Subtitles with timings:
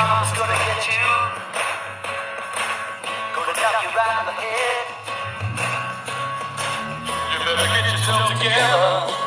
[0.00, 1.06] comes gonna get you.
[3.36, 4.84] Gonna knock you right on the head.
[7.30, 9.20] You better get yourself together.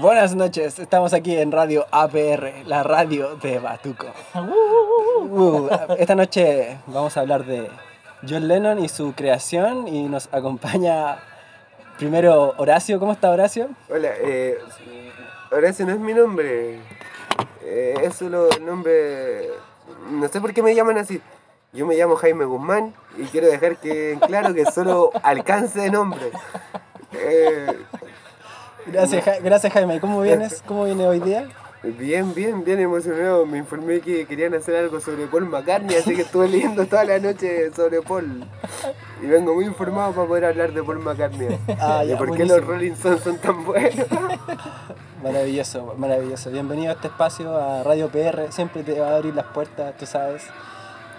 [0.00, 4.06] Buenas noches, estamos aquí en Radio APR, la radio de Batuco.
[4.34, 5.68] Uh,
[5.98, 7.68] esta noche vamos a hablar de
[8.28, 11.18] John Lennon y su creación y nos acompaña
[11.96, 13.00] primero Horacio.
[13.00, 13.70] ¿Cómo está Horacio?
[13.90, 14.58] Hola, eh,
[15.50, 16.78] Horacio no es mi nombre.
[17.70, 19.50] Eh, es solo el nombre.
[20.10, 21.20] No sé por qué me llaman así.
[21.74, 26.30] Yo me llamo Jaime Guzmán y quiero dejar que claro que solo alcance de nombre.
[27.12, 27.66] Eh,
[28.86, 30.00] Gracias, Ja- gracias Jaime.
[30.00, 30.62] ¿Cómo vienes?
[30.66, 31.46] ¿Cómo viene hoy día?
[31.82, 33.46] Bien, bien, bien emocionado.
[33.46, 37.18] Me informé que querían hacer algo sobre Paul McCartney, así que estuve leyendo toda la
[37.18, 38.44] noche sobre Paul.
[39.22, 41.58] Y vengo muy informado para poder hablar de Paul McCartney.
[41.80, 43.94] Ah, y por qué los Rolling Stones son tan buenos.
[45.22, 46.48] Maravilloso, maravilloso.
[46.50, 48.52] Bienvenido a este espacio, a Radio PR.
[48.52, 50.44] Siempre te va a abrir las puertas, tú sabes.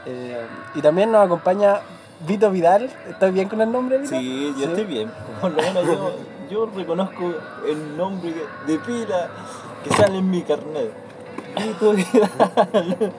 [0.05, 0.41] Eh,
[0.73, 1.81] y también nos acompaña
[2.25, 2.89] Vito Vidal.
[3.09, 4.17] ¿Estás bien con el nombre, Vito?
[4.17, 5.11] Sí, yo estoy bien.
[5.41, 6.15] Por lo menos yo,
[6.49, 7.33] yo reconozco
[7.67, 8.33] el nombre
[8.65, 9.30] de pila
[9.83, 10.91] que sale en mi carnet.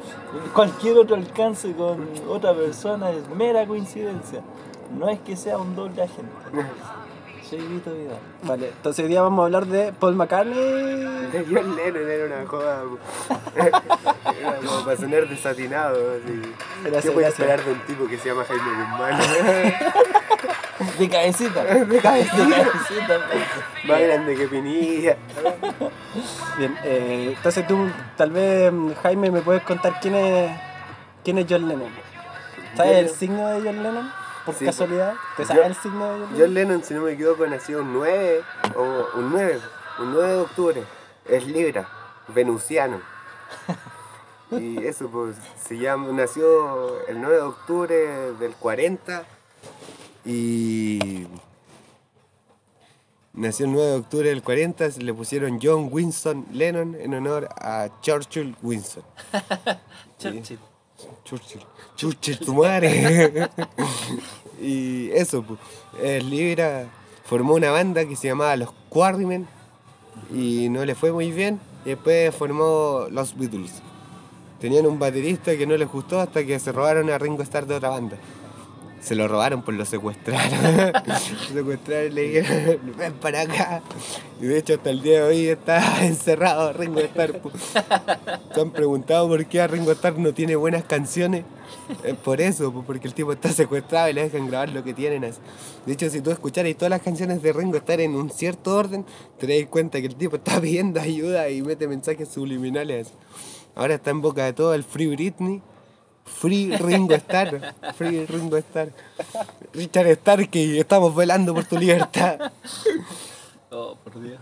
[0.54, 4.40] Cualquier otro alcance con otra persona es mera coincidencia.
[4.98, 6.32] No es que sea un doble agente.
[7.56, 8.18] Vidal.
[8.42, 10.54] Vale, entonces hoy día vamos a hablar de Paul McCartney.
[10.54, 12.82] De John Lennon era una joda.
[14.40, 15.96] Era como para sonar desatinado.
[16.14, 16.52] Así.
[16.82, 17.40] Gracias, ¿Qué puedes gracias.
[17.40, 19.20] esperar de un tipo que se llama Jaime Guzmán?
[20.98, 21.64] De cabecita.
[21.64, 22.36] De cabecita.
[22.44, 23.18] De cabecita.
[23.86, 25.16] Más grande que Pinilla.
[26.58, 30.50] Bien, eh, entonces tú, tal vez, Jaime, me puedes contar quién es,
[31.24, 31.90] quién es John Lennon.
[32.76, 34.12] ¿Sabes el signo de John Lennon?
[34.44, 35.14] Por Sí, casualidad.
[35.36, 36.38] ¿Te sabes el signo de John Lennon?
[36.38, 38.42] John Lennon, si no me equivoco, nació un 9,
[38.76, 39.60] o un 9,
[40.00, 40.84] un 9 de octubre.
[41.26, 41.88] Es Libra,
[42.28, 43.00] venusiano.
[44.52, 47.94] Y eso, pues, se llama, nació el 9 de octubre
[48.32, 49.24] del 40
[50.24, 51.26] y
[53.32, 57.48] nació el 9 de octubre del 40, se le pusieron John Winston Lennon en honor
[57.60, 59.04] a Churchill Winston.
[60.18, 60.58] Churchill.
[61.24, 61.62] Churchill.
[61.96, 63.48] Churchill, tu madre.
[64.60, 65.58] y eso, pues.
[66.02, 66.88] El Libra
[67.24, 69.46] formó una banda que se llamaba Los Quarrymen
[70.34, 71.60] y no le fue muy bien.
[71.84, 73.82] Y después formó Los Beatles.
[74.60, 77.76] Tenían un baterista que no les gustó hasta que se robaron a Ringo Starr de
[77.76, 78.16] otra banda.
[79.00, 80.92] Se lo robaron, pues lo secuestraron.
[81.06, 83.82] lo secuestraron y le dijeron, ven para acá.
[84.40, 87.38] Y de hecho hasta el día de hoy está encerrado Ringo Starr.
[87.38, 87.54] pues.
[88.54, 91.44] ¿Se han preguntado por qué a Ringo Starr no tiene buenas canciones?
[92.04, 94.92] Es por eso, pues, porque el tipo está secuestrado y le dejan grabar lo que
[94.92, 95.24] tienen.
[95.24, 95.40] así.
[95.86, 99.04] De hecho, si tú escucharas todas las canciones de Ringo Starr en un cierto orden,
[99.38, 103.12] te das cuenta que el tipo está pidiendo ayuda y mete mensajes subliminales.
[103.74, 105.62] Ahora está en boca de todo el Free Britney.
[106.24, 107.74] Free Ringo Starr.
[107.94, 108.92] Free Ringo Starr.
[109.72, 112.52] Richard Starkey, estamos velando por tu libertad.
[113.70, 114.40] Oh, por Dios.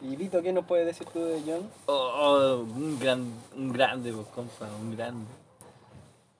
[0.00, 1.68] ¿Y Vito, qué nos puedes decir tú de John?
[1.86, 5.26] Oh, oh, un, gran, un grande, pues, compa, un grande.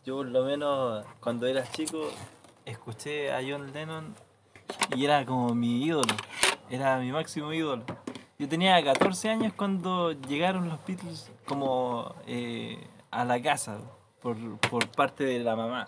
[0.04, 2.10] Yo, por lo menos, cuando era chico,
[2.64, 4.14] escuché a John Lennon
[4.94, 6.14] y era como mi ídolo.
[6.68, 7.84] Era mi máximo ídolo.
[8.38, 13.78] Yo tenía 14 años cuando llegaron los Beatles como eh, a la casa
[14.34, 15.84] por, parte de la mamá.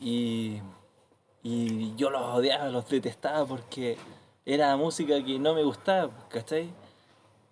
[0.00, 0.60] Y,
[1.42, 3.96] y yo los odiaba, los detestaba porque
[4.44, 6.70] era música que no me gustaba, ¿cachai?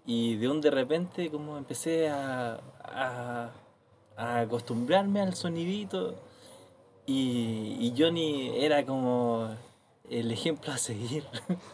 [0.07, 3.51] Y de un de repente como empecé a, a,
[4.17, 6.15] a acostumbrarme al sonidito
[7.07, 9.49] y, y Johnny era como
[10.11, 11.25] el ejemplo a seguir.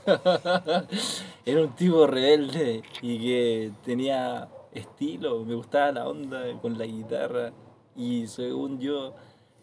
[1.47, 7.53] era un tipo rebelde y que tenía estilo, me gustaba la onda con la guitarra
[7.97, 9.15] y según yo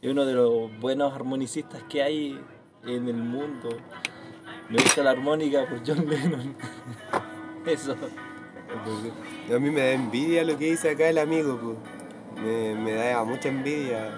[0.02, 2.40] es uno de los buenos armonicistas que hay
[2.86, 3.70] en el mundo.
[4.70, 6.56] Me gusta la armónica por John Lennon.
[7.66, 7.96] Eso.
[9.54, 11.78] A mí me da envidia lo que dice acá el amigo, pues.
[12.44, 14.18] Me, me da mucha envidia.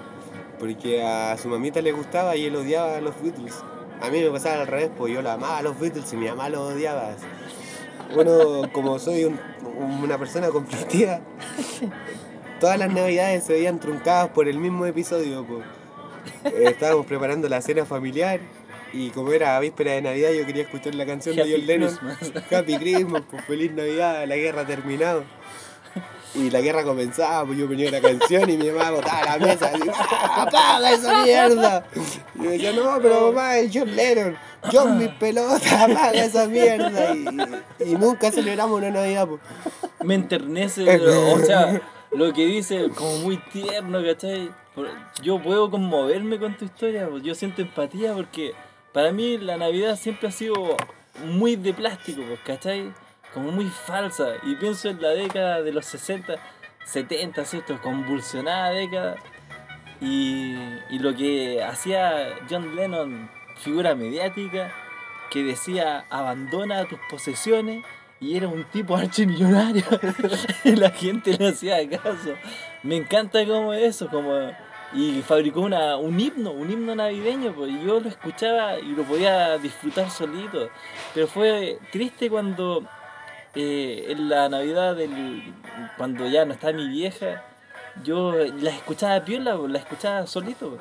[0.59, 3.61] Porque a su mamita le gustaba y él odiaba a los Beatles.
[4.01, 6.27] A mí me pasaba al revés, pues yo la amaba a los Beatles y mi
[6.27, 7.15] mamá los odiaba.
[8.13, 9.39] Bueno, como soy un-
[10.03, 11.19] una persona conflictiva,
[12.63, 15.45] todas las navidades se veían truncadas por el mismo episodio.
[15.45, 15.65] pues.
[16.45, 18.39] Eh, estábamos preparando la cena familiar
[18.93, 21.89] y como era víspera de Navidad yo quería escuchar la canción de Happy John Lennon.
[21.97, 22.43] Christmas.
[22.53, 25.25] Happy Christmas, pues feliz Navidad, la guerra ha terminado.
[26.35, 29.65] Y la guerra comenzaba, pues yo ponía una canción y mi mamá botaba la mesa
[29.67, 31.85] así, "¡Ah, apaga esa mierda.
[32.39, 34.37] Y yo decía, no, pero mamá, es John Lennon,
[34.71, 37.13] John mis pelotas, apaga esa mierda.
[37.13, 37.27] Y,
[37.91, 39.41] y nunca celebramos una Navidad, pues.
[40.01, 41.81] me enternece, o sea,
[42.15, 44.51] lo que dice como muy tierno, ¿cachai?
[45.21, 48.53] Yo puedo conmoverme con tu historia, pues, yo siento empatía porque
[48.91, 50.53] para mí la Navidad siempre ha sido
[51.25, 52.91] muy de plástico, pues, ¿cachai?
[53.33, 54.35] Como muy falsa.
[54.43, 56.35] Y pienso en la década de los 60,
[56.85, 57.81] 70, ¿cierto?
[57.81, 59.15] Convulsionada década.
[60.01, 60.55] Y,
[60.89, 64.71] y lo que hacía John Lennon, figura mediática,
[65.31, 67.83] que decía abandona tus posesiones
[68.23, 69.83] y era un tipo archimillonario
[70.63, 72.35] y la gente le hacía caso.
[72.81, 74.51] Me encanta como eso, como
[74.95, 79.57] y fabricó una, un himno, un himno navideño, pues yo lo escuchaba y lo podía
[79.57, 80.69] disfrutar solito.
[81.13, 82.83] Pero fue triste cuando
[83.55, 85.53] eh, en la Navidad del
[85.97, 87.43] cuando ya no está mi vieja,
[88.03, 90.77] yo la escuchaba piola, pues, la escuchaba solito.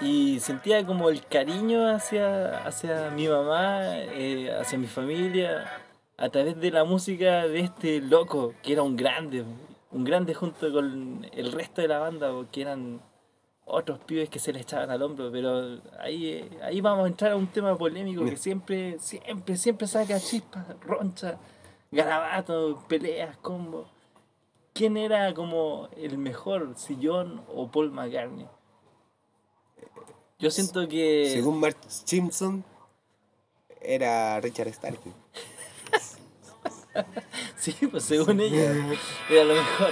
[0.00, 5.64] y sentía como el cariño hacia, hacia mi mamá, eh, hacia mi familia,
[6.18, 9.44] a través de la música de este loco, que era un grande,
[9.92, 13.00] un grande junto con el resto de la banda, porque eran
[13.64, 17.36] otros pibes que se le echaban al hombro, pero ahí, ahí vamos a entrar a
[17.36, 21.38] un tema polémico que siempre, siempre, siempre saca chispas, roncha,
[21.92, 23.86] garabatos, peleas, combos.
[24.72, 28.46] ¿Quién era como el mejor, Sillón o Paul McCartney?
[30.40, 31.30] Yo siento que...
[31.32, 32.64] Según Mark Simpson,
[33.80, 35.12] era Richard Starkey.
[37.58, 38.72] Sí, pues según ella
[39.28, 39.90] era lo mejor.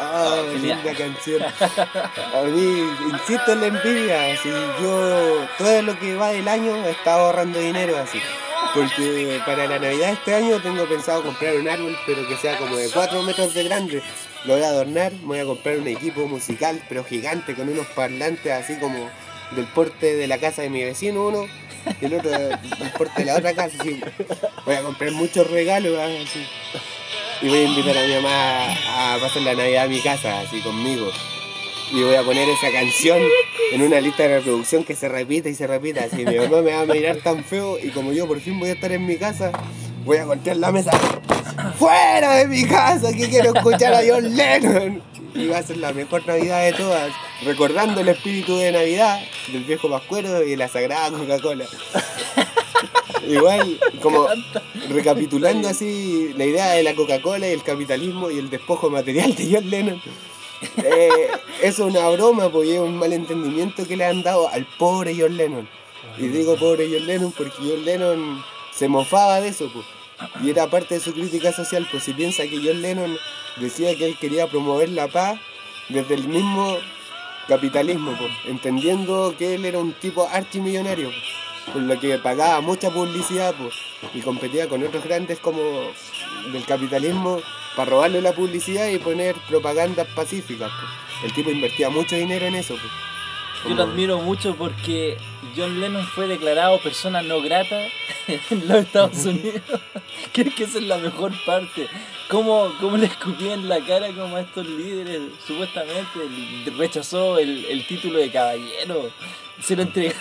[0.00, 0.78] Ah, Genial.
[0.82, 1.42] linda canción.
[1.42, 4.48] A mí, insisto en la envidia, así,
[4.80, 8.20] yo todo lo que va del año he estado ahorrando dinero así.
[8.74, 12.76] Porque para la Navidad este año tengo pensado comprar un árbol, pero que sea como
[12.76, 14.02] de 4 metros de grande.
[14.44, 17.86] Lo voy a adornar, me voy a comprar un equipo musical, pero gigante, con unos
[17.88, 19.10] parlantes así como
[19.52, 21.46] del porte de la casa de mi vecino uno,
[22.00, 22.58] y el otro del
[22.96, 23.76] porte de la otra casa.
[23.80, 24.00] así.
[24.64, 26.46] Voy a comprar muchos regalos así.
[27.40, 30.60] Y voy a invitar a mi mamá a pasar la Navidad a mi casa, así
[30.60, 31.10] conmigo.
[31.92, 33.18] Y voy a poner esa canción
[33.72, 36.04] en una lista de reproducción que se repita y se repita.
[36.04, 38.70] Así mi mamá me va a mirar tan feo y como yo por fin voy
[38.70, 39.52] a estar en mi casa,
[40.04, 40.90] voy a golpear la mesa.
[41.78, 43.12] ¡Fuera de mi casa!
[43.12, 45.02] Que quiero escuchar a John Lennon.
[45.34, 49.20] Y va a ser la mejor Navidad de todas, recordando el espíritu de Navidad
[49.52, 51.66] del viejo Pascuero y de la sagrada Coca-Cola.
[53.28, 54.26] Igual, como
[54.88, 59.50] recapitulando así la idea de la Coca-Cola y el capitalismo y el despojo material de
[59.52, 60.02] John Lennon.
[60.78, 61.28] eh,
[61.62, 65.36] eso es una broma, porque es un malentendimiento que le han dado al pobre John
[65.36, 65.68] Lennon.
[66.16, 69.84] Y digo pobre John Lennon porque John Lennon se mofaba de eso, pues.
[70.42, 73.16] Y era parte de su crítica social, pues si piensa que John Lennon
[73.60, 75.38] decía que él quería promover la paz
[75.88, 76.76] desde el mismo
[77.48, 81.10] capitalismo, pues, entendiendo que él era un tipo archimillonario,
[81.72, 83.74] por lo que pagaba mucha publicidad pues,
[84.14, 85.60] y competía con otros grandes como
[86.52, 87.40] del capitalismo
[87.74, 90.70] para robarle la publicidad y poner propagandas pacíficas.
[91.24, 92.74] El tipo invertía mucho dinero en eso.
[93.66, 95.16] Yo lo admiro mucho porque
[95.56, 97.86] John Lennon fue declarado persona no grata
[98.28, 99.62] en los Estados Unidos.
[100.32, 101.88] Creo que esa es la mejor parte.
[102.28, 105.20] ¿Cómo, cómo le escupía en la cara como a estos líderes?
[105.46, 106.06] Supuestamente
[106.76, 109.10] rechazó el, el título de caballero.
[109.62, 110.14] Se lo entregó.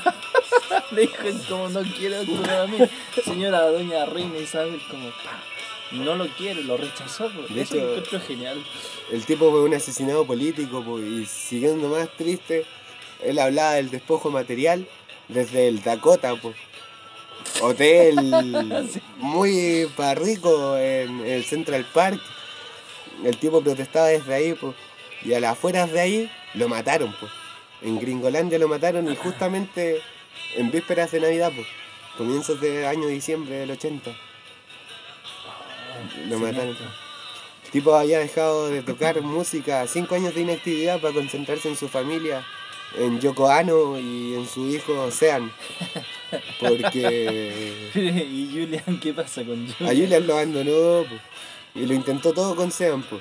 [0.91, 1.13] le dijo
[1.49, 2.77] como no quiero esto para mí.
[3.23, 5.39] Señora doña Reina Isabel como pa.
[5.91, 7.29] No lo quiere, lo rechazó.
[7.29, 8.61] De Eso hecho- genial.
[9.11, 12.65] El tipo fue un asesinado político y siguiendo más triste,
[13.23, 14.87] él hablaba del despojo material
[15.27, 16.55] desde el Dakota, pues.
[17.61, 18.15] Hotel
[19.17, 22.21] muy para rico en el Central Park.
[23.23, 24.75] El tipo protestaba desde ahí, pues.
[25.23, 27.31] Y a las afueras de ahí lo mataron, pues.
[27.81, 30.01] En Gringolandia lo mataron y justamente
[30.55, 31.67] en vísperas de Navidad, pues.
[32.17, 34.11] Comienzos de año diciembre del 80.
[36.27, 36.77] Lo mataron.
[37.65, 41.89] El tipo había dejado de tocar música, cinco años de inactividad para concentrarse en su
[41.89, 42.45] familia,
[42.95, 45.51] en Yoko Ono y en su hijo Sean.
[46.59, 49.95] Porque ¿Y Julian qué pasa con a Julian?
[49.95, 51.15] Julian lo abandonó po,
[51.75, 53.03] y lo intentó todo con Sean.
[53.03, 53.19] po.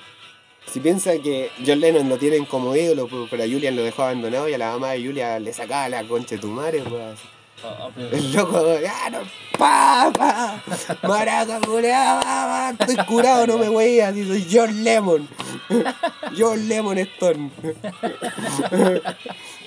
[0.73, 4.03] Si piensa que John Lennon lo tienen como ídolo, po, pero a Julian lo dejó
[4.03, 6.81] abandonado y a la mamá de Julian le sacaba la concha de tu madre.
[6.81, 7.36] así.
[7.65, 9.19] Ah, pero- El loco, ya no,
[9.59, 10.63] papá,
[11.03, 15.29] maraca, culeada, papá, estoy curado, no me voy así soy John Lemon.
[16.37, 17.51] John Lemon Stone.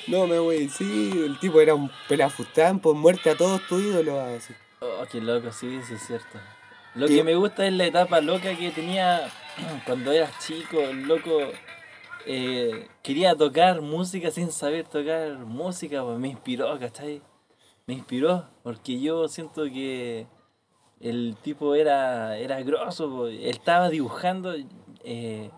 [0.08, 4.17] No me voy, sí, el tipo era un pelafustán, por muerte a todos tus ídolos,
[4.19, 4.53] así.
[4.81, 6.39] Oh, qué loco, sí, sí es cierto.
[6.96, 9.29] Lo que me gusta es la etapa loca que tenía
[9.86, 11.39] cuando eras chico, el loco
[12.25, 17.22] eh, quería tocar música sin saber tocar música, pues me inspiró, ¿cachai?
[17.89, 20.27] Me inspiró, porque yo siento que
[21.00, 24.53] el tipo era, era grosso, él estaba dibujando
[25.03, 25.50] eh,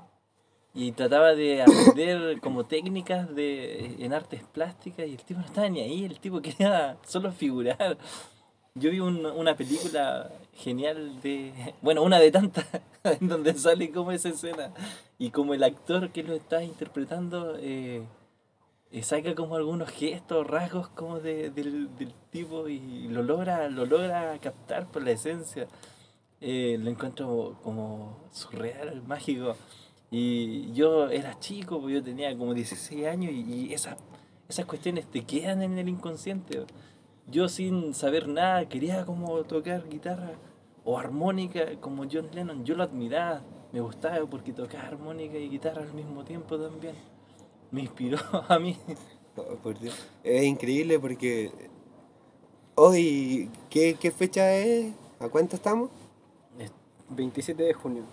[0.74, 5.68] y trataba de aprender como técnicas de, en artes plásticas y el tipo no estaba
[5.68, 7.98] ni ahí, el tipo quería solo figurar.
[8.76, 11.52] Yo vi un- una película genial de.
[11.82, 12.66] Bueno, una de tantas,
[13.04, 14.72] en donde sale como esa escena.
[15.20, 18.04] Y como el actor que lo está interpretando eh,
[18.92, 23.86] eh, saca como algunos gestos, rasgos como de- del, del tipo y lo logra, lo
[23.86, 25.68] logra captar por la esencia.
[26.42, 29.56] Eh, lo encuentro como surreal, mágico.
[30.10, 33.98] Y yo era chico, pues yo tenía como 16 años y, y esas,
[34.50, 36.66] esas cuestiones te quedan en el inconsciente.
[37.28, 40.32] Yo sin saber nada quería como tocar guitarra
[40.84, 42.66] o armónica como John Lennon.
[42.66, 46.96] Yo lo admiraba, me gustaba porque tocaba armónica y guitarra al mismo tiempo también.
[47.72, 48.18] Me inspiró
[48.50, 48.78] a mí.
[49.36, 49.96] Oh, por Dios.
[50.24, 51.52] Es increíble porque
[52.76, 54.94] hoy, ¿qué, qué fecha es?
[55.20, 55.90] ¿A cuánto estamos?
[57.10, 58.04] 27 de junio.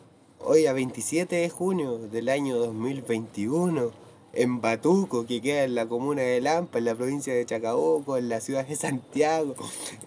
[0.41, 3.93] Hoy a 27 de junio del año 2021,
[4.33, 8.29] en Batuco, que queda en la comuna de Lampa, en la provincia de Chacabuco, en
[8.29, 9.55] la ciudad de Santiago,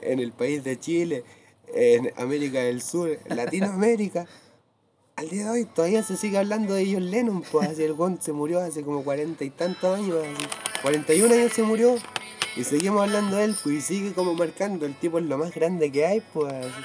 [0.02, 1.24] en el país de Chile,
[1.74, 4.28] en América del Sur, Latinoamérica.
[5.16, 8.22] Al día de hoy todavía se sigue hablando de John Lennon, pues así el weón
[8.22, 10.48] se murió hace como cuarenta y tantos años, así.
[10.82, 11.96] 41 años se murió
[12.56, 15.54] y seguimos hablando de él, pues y sigue como marcando, el tipo es lo más
[15.54, 16.82] grande que hay, pues así.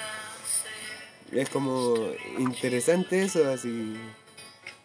[1.33, 1.95] Es como
[2.39, 3.97] interesante eso, así.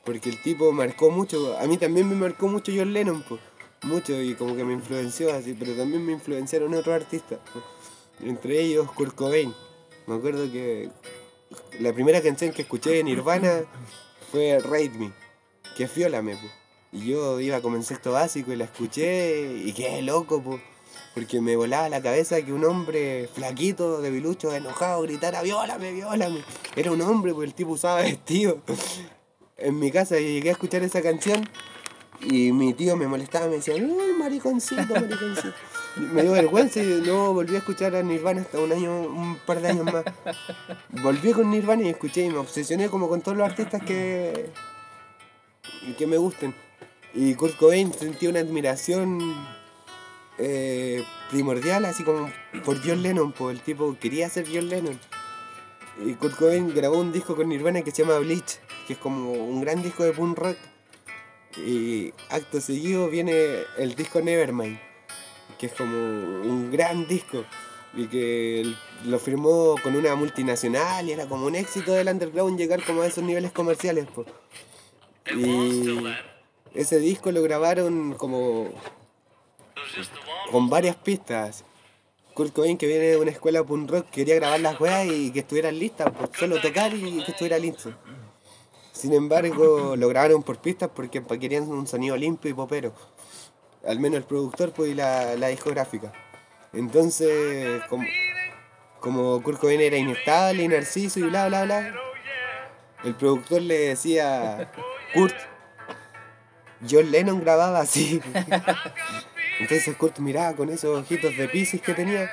[0.03, 1.57] Porque el tipo marcó mucho.
[1.59, 3.39] A mí también me marcó mucho John Lennon, pues.
[3.83, 5.55] Mucho, y como que me influenció así.
[5.57, 7.39] Pero también me influenciaron otros artistas.
[7.53, 7.61] po.
[8.25, 9.53] Entre ellos Kurt Cobain.
[10.07, 10.89] Me acuerdo que
[11.79, 13.63] la primera canción que escuché de Nirvana
[14.31, 15.11] fue Rate Me.
[15.75, 16.51] Que es Fiólame, pues.
[16.91, 20.61] Y yo iba como en sexto básico y la escuché y quedé loco, pues.
[21.13, 26.43] Porque me volaba la cabeza que un hombre flaquito, debilucho, enojado, gritara, viólame, viólame.
[26.75, 28.61] Era un hombre, pues el tipo usaba vestido.
[29.57, 31.47] En mi casa llegué a escuchar esa canción
[32.21, 35.53] y mi tío me molestaba, me decía, uy, mariconcito, mariconcito.
[35.95, 39.61] Me dio vergüenza y no volví a escuchar a Nirvana hasta un año, un par
[39.61, 40.05] de años más.
[40.89, 44.49] Volví con Nirvana y escuché y me obsesioné como con todos los artistas que,
[45.97, 46.55] que me gusten.
[47.13, 49.19] Y Kurt Cobain sentí una admiración
[50.37, 52.31] eh, primordial, así como
[52.63, 54.97] por John Lennon, pues el tipo quería ser John Lennon.
[56.05, 59.33] Y Kurt Cobain grabó un disco con Nirvana que se llama Bleach, que es como
[59.33, 60.57] un gran disco de punk rock.
[61.57, 63.35] Y acto seguido viene
[63.77, 64.79] el disco Nevermind,
[65.61, 67.45] que es como un gran disco.
[67.93, 68.73] Y que
[69.05, 73.05] lo firmó con una multinacional y era como un éxito del underground llegar como a
[73.05, 74.07] esos niveles comerciales.
[74.15, 74.27] pues.
[75.37, 76.03] Y
[76.73, 78.69] ese disco lo grabaron como
[80.51, 81.63] con varias pistas.
[82.33, 85.41] Kurt Cobain que viene de una escuela punk rock quería grabar las weas y que
[85.41, 87.93] estuvieran listas, pues solo tocar y que estuviera listo.
[88.93, 92.93] Sin embargo, lo grabaron por pistas porque querían un sonido limpio y popero.
[93.85, 96.11] Al menos el productor pues, y la, la discográfica.
[96.73, 98.05] Entonces, como,
[98.99, 101.93] como Kurt Cobain era inestable y narciso y bla bla bla,
[103.03, 104.71] el productor le decía,
[105.13, 105.35] Kurt,
[106.89, 108.21] John Lennon grababa así.
[109.59, 112.31] Entonces Kurt miraba con esos ojitos de piscis que tenía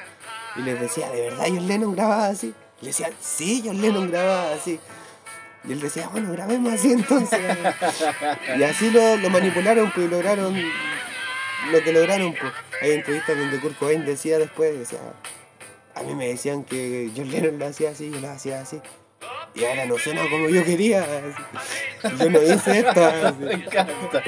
[0.56, 2.54] y les decía, ¿de verdad John Lennon grababa así?
[2.80, 4.78] Y le decían, sí, John Lennon grababa así.
[5.64, 7.40] Y él decía, bueno, grabemos así entonces.
[8.58, 10.54] y así lo, lo manipularon, pues y lograron
[11.70, 12.34] lo que lograron.
[12.34, 12.52] Pues.
[12.80, 14.98] Hay entrevistas donde Kurt Cobain decía después, decía,
[15.94, 18.80] a mí me decían que John Lennon lo hacía así, yo lo hacía así.
[19.54, 21.04] Y ahora no suena como yo quería.
[22.18, 23.04] Yo no hice esto.
[23.04, 23.34] así.
[23.40, 24.22] Me encanta.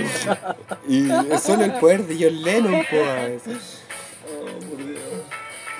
[0.89, 3.83] Y es solo el poder de John Lennon, pues.
[4.27, 5.01] Oh, por Dios.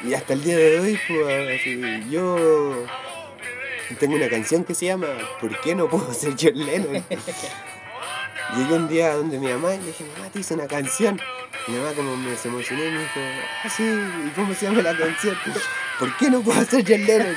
[0.05, 2.87] Y hasta el día de hoy, pues, así, yo
[3.99, 5.09] tengo una canción que se llama
[5.41, 7.05] ¿Por qué no puedo ser John Lennon?
[8.57, 11.21] Llegué un día donde mi mamá y le dije, mamá, te hice una canción.
[11.69, 13.21] Mi mamá como me se emocionó y me dijo,
[13.65, 15.37] ah, sí, ¿y cómo se llama la canción?
[15.99, 17.37] ¿Por qué no puedo ser John Lennon?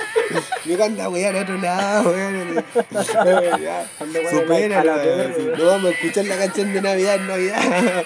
[0.65, 2.65] Yo anda, weón, a otro lado, weón.
[3.61, 5.33] Ya, Anda, weón, Supéralo, a la verga.
[5.35, 8.05] así, no vamos a escuchar la canción de Navidad en Navidad.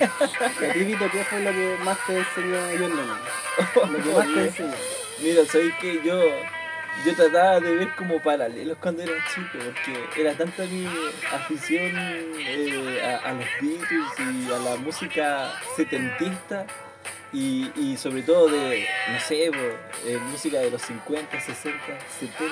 [0.00, 3.18] ¿Y a ti, Vito, qué fue lo que más te enseñó John Lennon?
[3.92, 4.74] Lo que más te enseñó.
[5.22, 6.20] Mira, sabéis que yo,
[7.04, 10.86] yo trataba de ver como paralelos cuando era chico, porque era tanta mi
[11.32, 11.90] afición
[12.38, 16.66] eh, a, a los Beatles y a la música setentista
[17.32, 19.58] Y, y sobre todo de, no sé, po,
[20.06, 21.78] eh, música de los 50, 60,
[22.20, 22.44] 70.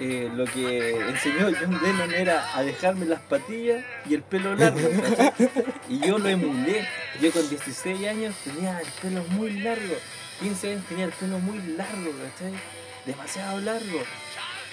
[0.00, 4.80] eh, lo que enseñó John Lennon era a dejarme las patillas y el pelo largo.
[5.02, 5.32] ¿cachai?
[5.90, 6.88] Y yo lo emulé.
[7.20, 9.94] Yo con 16 años tenía el pelo muy largo.
[10.40, 12.54] 15 años tenía el pelo muy largo, ¿cachai?
[13.06, 14.00] Demasiado largo.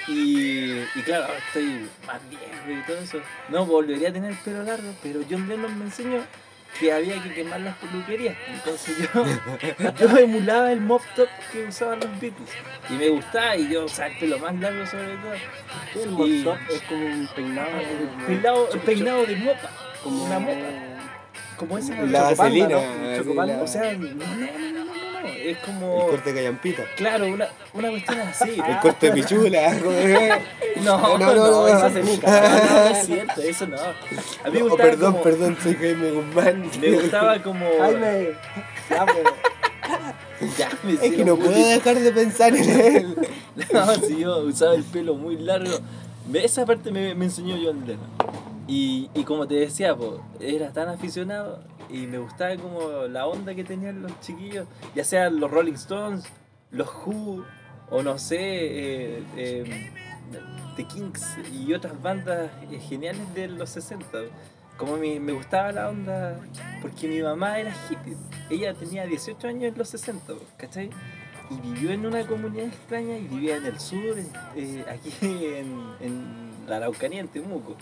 [0.08, 3.20] Y, y claro, ahora estoy más viejo y todo eso.
[3.50, 6.22] No volvería a tener el pelo largo, pero John Lennon me enseñó
[6.80, 8.38] que había que quemar las peluquerías.
[8.54, 9.26] Entonces yo,
[10.10, 12.50] yo emulaba el mop top que usaban los Beatles.
[12.90, 15.34] Y me gustaba y yo usaba el pelo más largo sobre todo.
[16.24, 17.70] El Y- mop top es como un peinado.
[18.28, 19.70] Peinado, peinado de mopa,
[20.04, 20.68] como una mopa.
[21.58, 22.78] Como esa La vaselina.
[22.78, 24.77] O sea, no, no,
[25.52, 26.08] Es el como.
[26.08, 26.84] corte de callampita.
[26.96, 28.50] Claro, una, una cuestión así.
[28.68, 29.74] El corte de pichula.
[30.84, 31.94] No, no, No, no, no, eso no.
[31.94, 32.28] se nica.
[32.30, 33.78] No, no es cierto, eso no.
[33.78, 36.72] A mí me Oh, gustaba perdón, como, perdón, soy Jaime Guzmán.
[36.80, 37.66] Me gustaba como.
[37.80, 38.30] Jaime.
[38.90, 39.06] Ya.
[40.58, 43.16] Ya me Es que no puedo dejar de pensar en él.
[43.74, 45.80] No, si yo usaba el pelo muy largo.
[46.34, 48.08] Esa parte me, me enseñó John Lennon.
[48.68, 53.54] Y, y como te decía, po, era tan aficionado y me gustaba como la onda
[53.56, 56.26] que tenían los chiquillos, ya sean los Rolling Stones,
[56.72, 57.44] los Who,
[57.90, 59.92] o no sé, eh, eh,
[60.76, 64.06] The Kinks y otras bandas eh, geniales de los 60.
[64.78, 66.40] Como mi- me gustaba la onda,
[66.82, 68.16] porque mi mamá era hippie.
[68.50, 70.90] Ella tenía 18 años en los 60, ¿cachai?
[71.50, 74.18] y vivió en una comunidad extraña y vivía en el sur,
[74.90, 77.78] aquí en, en la Araucanía, en Temuco.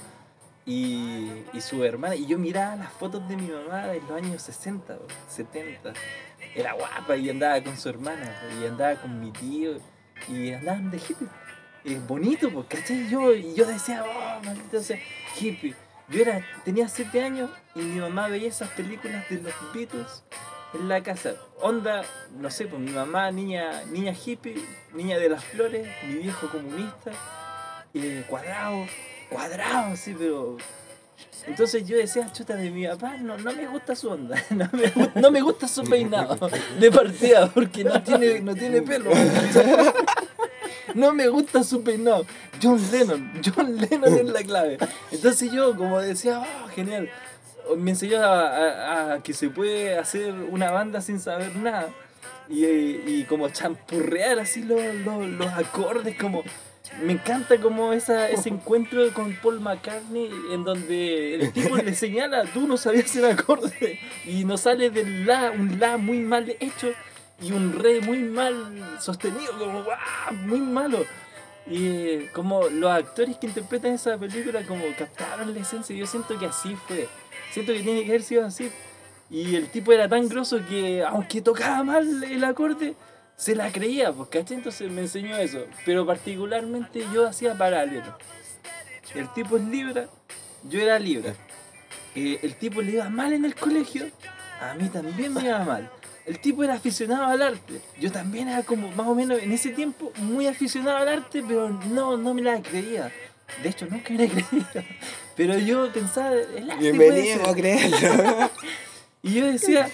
[0.66, 4.42] Y, y su hermana, y yo miraba las fotos de mi mamá de los años
[4.42, 5.94] 60, o 70.
[6.56, 9.78] Era guapa y andaba con su hermana, y andaba con mi tío,
[10.28, 11.28] y andaban de hippie.
[11.84, 13.08] Es bonito, pues, ¿cachai?
[13.10, 14.98] Yo, y yo decía, oh, maldito sea,
[15.40, 15.76] hippie.
[16.08, 20.24] Yo era, tenía 7 años y mi mamá veía esas películas de los Beatles
[20.74, 21.34] en la casa.
[21.62, 22.04] Onda,
[22.38, 24.56] no sé, pues mi mamá, niña, niña hippie,
[24.94, 27.12] niña de las flores, mi viejo comunista,
[27.94, 28.86] eh, cuadrado,
[29.30, 30.58] cuadrado, sí, pero.
[31.48, 34.36] Entonces yo decía, chuta, de mi papá no, no me gusta su onda,
[35.16, 39.12] no me, gusta su peinado de partida, porque no tiene, no tiene pelo.
[40.94, 42.26] No me gusta su peinado.
[42.62, 44.78] John Lennon, John Lennon es la clave.
[45.12, 47.10] Entonces yo, como decía, oh, genial,
[47.76, 51.90] me enseñó a, a- a que se puede hacer una banda sin saber nada.
[52.48, 56.44] Y, y como champurrear así los, los, los acordes, como...
[57.02, 62.46] Me encanta como esa, ese encuentro con Paul McCartney en donde el tipo le señala,
[62.46, 66.94] tú no sabías el acorde y nos sale del la, un la muy mal hecho
[67.42, 70.34] y un re muy mal sostenido, como ¡guau!
[70.46, 71.06] muy malo.
[71.68, 76.46] Y como los actores que interpretan esa película como captaron la esencia, yo siento que
[76.46, 77.08] así fue.
[77.52, 78.72] Siento que tiene que haber sido así.
[79.30, 82.94] Y el tipo era tan grosso que aunque tocaba mal el acorde,
[83.38, 84.58] se la creía, pues, ¿cachai?
[84.58, 85.66] Entonces me enseñó eso.
[85.86, 88.18] Pero particularmente yo hacía paralelo.
[89.14, 90.08] El tipo es Libra,
[90.64, 91.34] yo era Libra.
[92.16, 94.06] Eh, el tipo le iba mal en el colegio,
[94.62, 95.90] a mí también me iba mal.
[96.26, 97.82] El tipo era aficionado al arte.
[98.00, 101.70] Yo también era como, más o menos en ese tiempo, muy aficionado al arte, pero
[101.70, 103.12] no, no me la creía.
[103.62, 104.86] De hecho, nunca me la creía.
[105.36, 108.52] Pero yo pensaba, el arte puede Bienvenido a creerlo.
[109.22, 109.90] Y yo decía,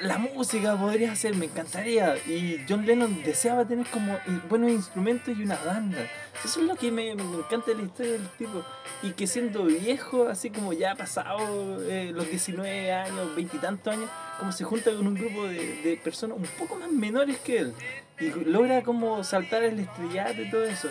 [0.00, 2.16] la música podría ser, me encantaría.
[2.26, 5.98] Y John Lennon deseaba tener como eh, buenos instrumentos y una banda.
[6.44, 8.64] Eso es lo que me, me encanta de la historia del tipo.
[9.02, 11.38] Y que siendo viejo, así como ya pasado
[11.82, 15.82] eh, los 19 años, 20 y tantos años, como se junta con un grupo de,
[15.82, 17.74] de personas un poco más menores que él.
[18.18, 20.88] Y logra como saltar el estrellato y todo eso.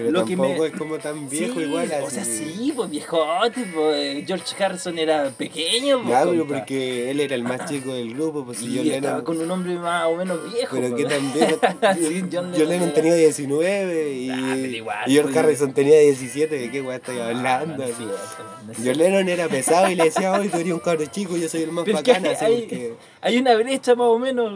[0.00, 1.90] Pero Lo que tampoco me- es como tan viejo Sí, igual.
[2.02, 2.54] O sea, así.
[2.56, 6.54] sí, pues viejote, pues George Harrison era pequeño, pues, compa.
[6.54, 9.24] porque él era el más chico del grupo, pues si Y John estaba Lennon.
[9.24, 10.76] con un hombre más o menos viejo.
[10.76, 11.02] Pero pues.
[11.04, 11.50] que también.
[12.10, 15.44] Sí, John John Lennon Lennon era- tenía 19 y, Ah, pero igual, y George pues.
[15.44, 16.58] Harrison tenía 17.
[16.58, 17.76] ¿De qué weá estoy Ah, hablando?
[17.76, 18.06] no así?
[18.84, 18.96] John.
[18.98, 21.72] Lennon era pesado y le decía, hoy tú eres un cabro chico, yo soy el
[21.72, 22.94] más que así hay, porque.
[23.20, 24.52] hay una brecha más o menos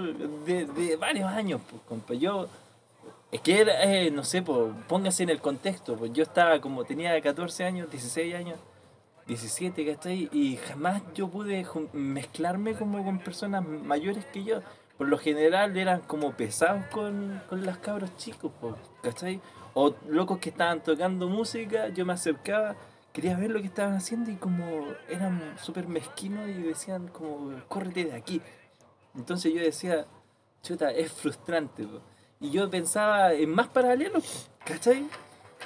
[0.46, 2.14] de, de varios años, pues, compa.
[2.14, 2.46] Yo,
[3.34, 6.84] es que era, eh, no sé, pues, póngase en el contexto, pues yo estaba como,
[6.84, 8.60] tenía 14 años, 16 años,
[9.26, 10.28] 17, ¿cachai?
[10.30, 14.60] Y jamás yo pude mezclarme como con personas mayores que yo.
[14.96, 19.40] Por lo general eran como pesados con, con los cabros chicos, pues, ¿cachai?
[19.74, 22.76] O locos que estaban tocando música, yo me acercaba,
[23.12, 28.04] quería ver lo que estaban haciendo y como eran súper mezquinos y decían como, córrete
[28.04, 28.40] de aquí.
[29.16, 30.06] Entonces yo decía,
[30.62, 31.82] chuta, es frustrante.
[31.82, 32.13] po.
[32.40, 35.06] Y yo pensaba en más paralelos, ¿cachai?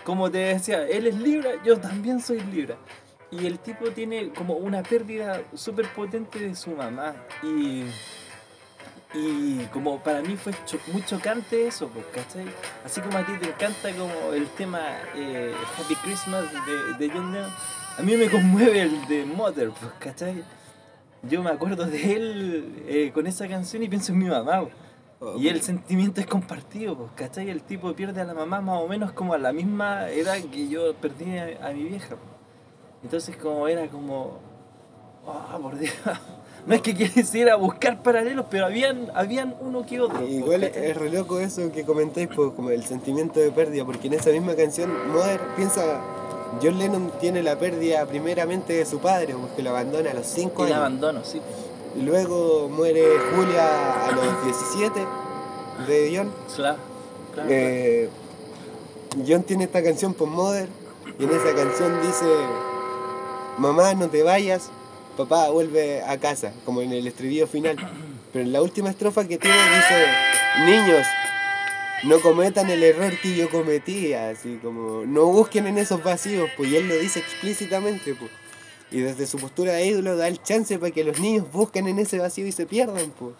[0.05, 2.77] Como te decía, él es Libra, yo también soy Libra.
[3.31, 7.15] Y el tipo tiene como una pérdida súper potente de su mamá.
[7.43, 7.85] Y,
[9.15, 12.45] Y como para mí fue cho- muy chocante eso, pues, ¿cachai?
[12.85, 14.81] Así como a ti te encanta como el tema
[15.15, 17.51] eh, Happy Christmas de, de John Lennon,
[17.99, 20.45] a mí me conmueve el de Mother, pues, ¿cachai?
[21.23, 24.67] Yo me acuerdo de él eh, con esa canción y pienso en mi mamá,
[25.19, 25.37] pues.
[25.39, 27.51] Y el sentimiento es compartido, pues, ¿cachai?
[27.51, 30.69] El tipo pierde a la mamá más o menos como a la misma edad que
[30.69, 32.09] yo perdí a, a mi vieja.
[32.17, 32.21] pues.
[33.05, 34.39] Entonces como era como...
[35.27, 35.95] Oh, por Dios.
[36.67, 40.19] No es que quisiera buscar paralelos, pero habían, habían uno que otro.
[40.19, 40.87] pues, Igual ¿cachai?
[40.91, 44.31] es re loco eso que comentáis, pues, como el sentimiento de pérdida, porque en esa
[44.31, 46.01] misma canción, Mother piensa,
[46.63, 50.63] John Lennon tiene la pérdida primeramente de su padre, porque lo abandona a los 5
[50.63, 50.77] El años.
[50.79, 51.41] abandono, sí.
[52.05, 53.03] Luego muere
[53.35, 55.01] Julia a los 17
[55.87, 56.33] de John.
[56.55, 56.79] Claro,
[57.35, 57.49] claro.
[57.51, 58.09] Eh,
[59.27, 60.69] John tiene esta canción por Mother
[61.19, 62.27] y en esa canción dice
[63.59, 64.71] mamá no te vayas,
[65.17, 67.77] papá vuelve a casa, como en el estribillo final.
[68.33, 70.07] Pero en la última estrofa que tiene dice
[70.65, 71.07] niños
[72.05, 76.71] no cometan el error que yo cometí, así como no busquen en esos vacíos, pues
[76.71, 78.31] y él lo dice explícitamente, pues.
[78.91, 81.99] Y desde su postura de ídolo da el chance para que los niños busquen en
[81.99, 83.35] ese vacío y se pierdan, pues.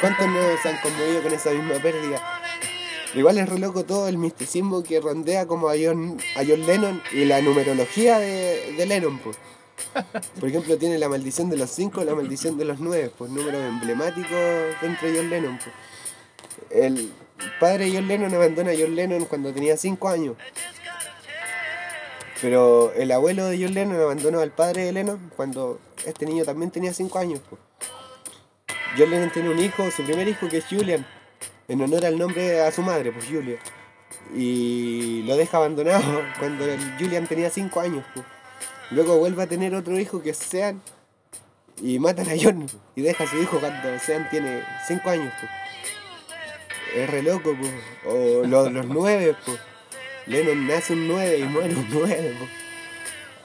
[0.00, 2.20] ¿Cuántos no se han conmovido con esa misma pérdida?
[3.14, 7.02] Igual es re loco todo el misticismo que rondea como a John, a John Lennon
[7.12, 9.36] y la numerología de, de Lennon, pues.
[10.38, 13.62] Por ejemplo, tiene la maldición de los cinco, la maldición de los nueve, pues números
[13.62, 14.30] emblemáticos
[14.82, 15.74] dentro de John Lennon, pues.
[16.70, 17.12] El
[17.60, 20.36] padre de John Lennon abandona a John Lennon cuando tenía cinco años.
[22.40, 26.70] Pero el abuelo de John Lennon abandonó al padre de Lennon cuando este niño también
[26.70, 27.40] tenía cinco años.
[27.48, 27.60] pues.
[28.96, 31.06] John Lennon tiene un hijo, su primer hijo que es Julian,
[31.66, 33.58] en honor al nombre a su madre, pues Julia.
[34.34, 36.64] Y lo deja abandonado cuando
[36.98, 38.04] Julian tenía 5 años.
[38.14, 38.24] pues.
[38.90, 40.80] Luego vuelve a tener otro hijo que es Sean
[41.82, 45.32] y matan a John y deja a su hijo cuando Sean tiene 5 años.
[45.40, 45.50] pues.
[46.96, 47.72] Es re loco, pues.
[48.06, 49.58] O lo- los 9, pues.
[50.28, 52.50] Lennon nace un 9 y muere un 9, pues.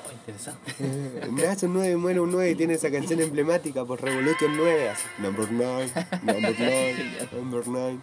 [0.05, 0.73] Oh, interesante.
[1.31, 4.89] Nace un 9 y muere un 9 y tiene esa canción emblemática por Revolution 9,
[4.89, 5.03] así.
[5.19, 5.89] Number 9,
[6.23, 6.95] number 9,
[7.33, 7.97] number 9.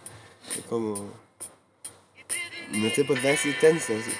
[0.57, 1.09] Es como.
[2.71, 3.93] No sé por darse chance.
[3.95, 4.11] así.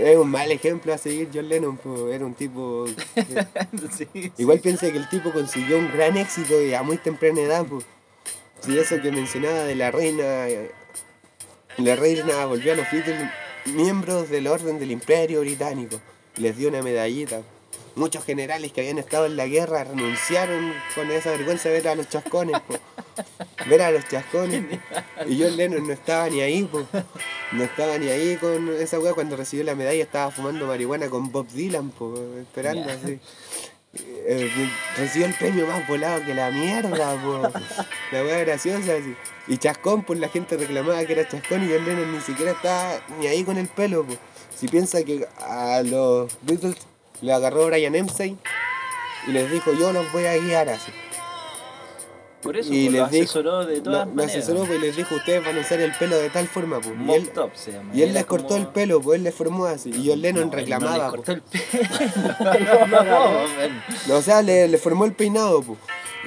[0.00, 2.86] Es un mal ejemplo a seguir John Lennon, pues, era un tipo.
[3.14, 3.24] que-
[3.96, 4.32] sí, sí.
[4.38, 7.84] Igual piensa que el tipo consiguió un gran éxito y a muy temprana edad, pues.
[8.60, 10.48] Sí, eso que mencionaba de la reina.
[10.48, 10.70] eh,
[11.78, 13.28] La reina volvió a los Beatles
[13.66, 16.00] miembros del orden del Imperio Británico.
[16.36, 17.42] Les dio una medallita.
[17.96, 21.94] Muchos generales que habían estado en la guerra renunciaron con esa vergüenza de ver a
[21.94, 22.74] los chascones, po.
[23.68, 24.64] Ver a los chascones.
[25.26, 26.86] Y John Lennon no estaba ni ahí, po.
[27.52, 29.12] No estaba ni ahí con esa weá.
[29.12, 33.18] Cuando recibió la medalla estaba fumando marihuana con Bob Dylan, po, esperando así.
[34.32, 34.48] Eh,
[34.96, 37.42] recibió el premio más volado que la mierda, po.
[38.12, 39.16] La weá graciosa, así.
[39.48, 43.00] Y Chascón, pues la gente reclamaba que era Chascón y John Lennon ni siquiera estaba
[43.18, 44.14] ni ahí con el pelo, po.
[44.54, 46.76] Si piensa que a los Beatles
[47.22, 48.38] le agarró Brian Epstein
[49.26, 50.92] y les dijo, yo los voy a guiar así.
[52.42, 54.36] Por eso y pues, lo les dijo- asesoró de todas lo maneras.
[54.36, 56.94] asesoró pues, y les dijo, ustedes van a usar el pelo de tal forma, pues.
[57.06, 57.90] Y él, top se llama.
[57.94, 59.90] y él les cortó el pelo, pues él les formó así.
[59.90, 61.16] Y John Lennon No, reclamaba, No, le pues.
[61.16, 62.86] cortó el pelo.
[62.88, 63.82] no, no, ven.
[64.08, 65.78] No, o sea, le, le formó el peinado, pues.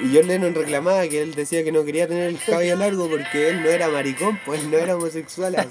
[0.04, 3.49] Y John Lennon reclamaba que él decía que no quería tener el cabello largo porque
[3.49, 5.56] él no era maricón, pues él no era homosexual.
[5.56, 5.69] así.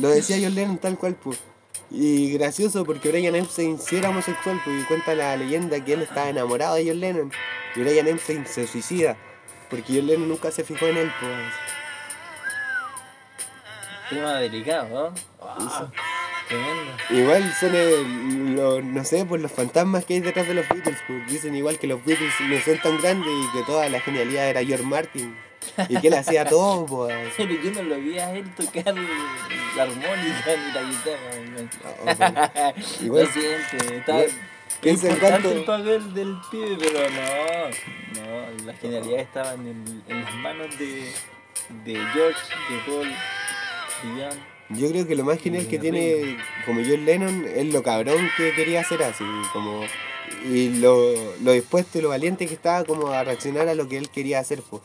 [0.00, 1.38] Lo decía John Lennon tal cual, pues.
[1.90, 6.02] Y gracioso porque Brian Epstein sí era homosexual, pues y cuenta la leyenda que él
[6.02, 7.32] estaba enamorado de John Lennon.
[7.74, 9.16] Y Brian Epstein se suicida.
[9.70, 11.32] Porque Lennon nunca se fijó en él, pues.
[14.10, 15.14] Tema delicado, ¿no?
[16.48, 16.92] Tremendo.
[17.10, 20.98] Igual son el- los, no sé, pues los fantasmas que hay detrás de los Beatles,
[21.06, 24.48] pues dicen igual que los Beatles no son tan grandes y que toda la genialidad
[24.48, 25.36] era George Martin.
[25.90, 27.14] Y que él hacía todo, pues.
[27.36, 28.94] Pero yo no lo vi a él tocar
[29.76, 32.74] la armónica ni la guitarra.
[33.02, 34.30] Igual- Lo siento, está igual-
[34.82, 40.34] en importante el papel del pibe, pero no, no, la genialidad estaba en, en las
[40.36, 41.12] manos de,
[41.84, 44.38] de George, de Paul, de John.
[44.70, 46.36] Yo creo que lo más genial que tiene
[46.66, 49.82] como John Lennon es lo cabrón que quería hacer así, como
[50.44, 53.96] y lo, lo dispuesto y lo valiente que estaba como a reaccionar a lo que
[53.96, 54.82] él quería hacer, pues,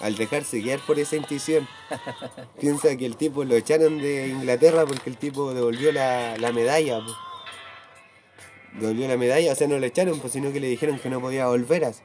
[0.00, 1.68] al dejarse guiar por esa intuición.
[2.60, 7.00] Piensa que el tipo lo echaron de Inglaterra porque el tipo devolvió la, la medalla,
[7.04, 7.16] pues.
[8.80, 11.20] Devolvió la medalla, o sea, no lo echaron, pues, sino que le dijeron que no
[11.20, 12.02] podía volver así.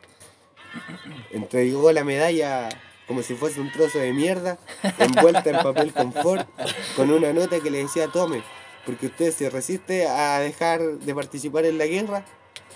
[1.32, 2.70] Entregó la medalla
[3.08, 4.58] como si fuese un trozo de mierda,
[4.98, 6.48] envuelta en papel confort,
[6.96, 8.42] con una nota que le decía tome,
[8.86, 12.24] porque usted se resiste a dejar de participar en la guerra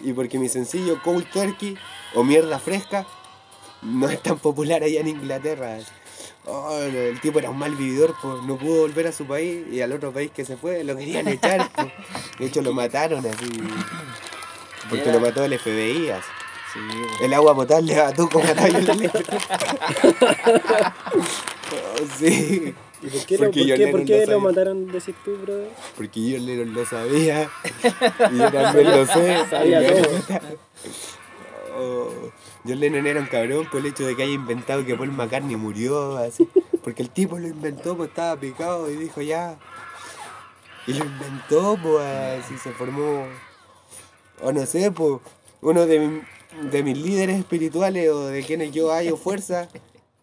[0.01, 1.77] y porque mi sencillo cold turkey
[2.15, 3.07] o mierda fresca
[3.81, 5.77] no es tan popular allá en Inglaterra.
[6.47, 9.81] Oh, el tipo era un mal vividor, pues no pudo volver a su país y
[9.81, 11.69] al otro país que se fue lo querían echar.
[11.75, 11.87] pues.
[12.39, 13.49] De hecho lo mataron así.
[14.89, 16.09] Porque lo mató el FBI.
[16.09, 16.27] así.
[16.73, 16.79] Sí,
[17.17, 17.25] po.
[17.25, 19.11] El agua potable a tú como a Lennon.
[21.71, 22.75] Oh, sí.
[23.01, 23.45] ¿Y por qué, lo,
[23.91, 25.69] por qué, por mataron, decís tú, brother?
[25.95, 27.49] Porque Lennon lo sabía.
[28.31, 29.45] Y yo también lo sé.
[29.49, 30.05] Sabía todo.
[32.65, 35.11] Oh, John Lennon era un cabrón por el hecho de que haya inventado que Paul
[35.11, 36.47] McCartney murió, así.
[36.83, 39.57] Porque el tipo lo inventó, pues estaba picado y dijo ya.
[40.87, 43.25] Y lo inventó, pues así se formó.
[44.41, 45.19] O no sé, pues
[45.61, 46.21] uno de,
[46.71, 49.67] de mis líderes espirituales o de quienes yo hallo fuerza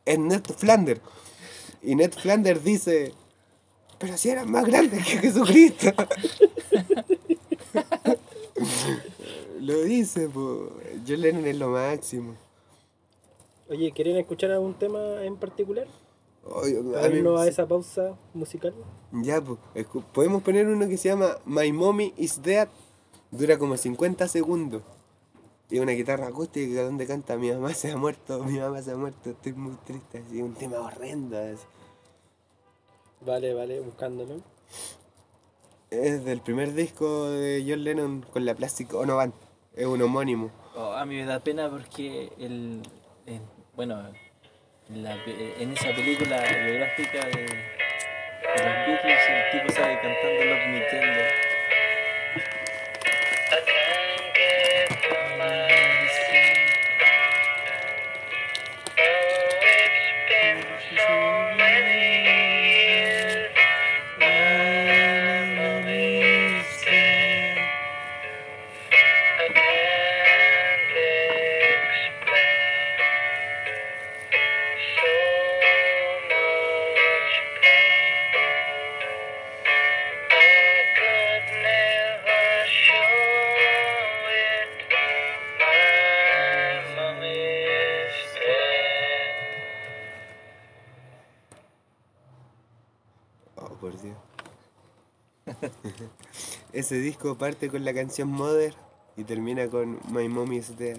[0.04, 1.00] es Ned Flanders.
[1.82, 3.14] Y Ned Flanders dice,
[3.98, 5.92] pero si eran más grandes que Jesucristo.
[9.60, 10.58] lo dice, pues.
[11.06, 12.34] John Lennon es lo máximo.
[13.68, 15.86] Oye, ¿quieren escuchar algún tema en particular?
[16.44, 18.74] Para a mí- a esa pausa musical.
[19.12, 19.58] Ya, pues,
[20.12, 22.68] podemos poner uno que se llama My Mommy is Dead.
[23.30, 24.82] Dura como 50 segundos.
[25.70, 28.96] Y una guitarra acústica donde canta Mi mamá se ha muerto, mi mamá se ha
[28.96, 30.18] muerto, estoy muy triste.
[30.18, 31.38] Así, un tema horrendo.
[31.38, 31.64] así.
[33.24, 34.40] Vale, vale, buscándolo.
[35.92, 39.34] Es del primer disco de John Lennon con la Plastic Ono Band.
[39.76, 40.50] Es un homónimo.
[40.74, 42.80] Oh, a mí me da pena porque el,
[43.26, 43.42] en-
[43.74, 44.10] bueno,
[44.88, 50.81] en, esa película biográfica de, de los Beatles el tipo sale cantando Love Me
[96.92, 98.74] Ese disco parte con la canción Mother
[99.16, 100.98] y termina con My Mommy is Dead.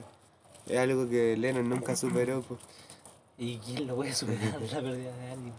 [0.65, 2.41] Es algo que Lennon nunca superó.
[2.41, 2.59] pues.
[3.37, 5.53] ¿Y quién lo puede superar la pérdida de alguien?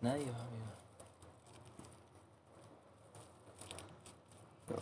[0.00, 0.70] Nadie, amigo.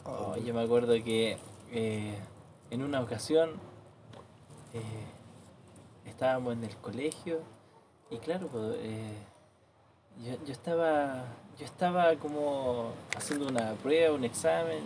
[0.04, 1.38] Oh, yo me acuerdo que
[1.72, 2.16] eh,
[2.70, 3.50] en una ocasión
[4.72, 5.06] eh,
[6.04, 7.40] estábamos en el colegio
[8.10, 9.18] y claro, eh,
[10.24, 14.80] yo, yo estaba yo estaba como haciendo una prueba, un examen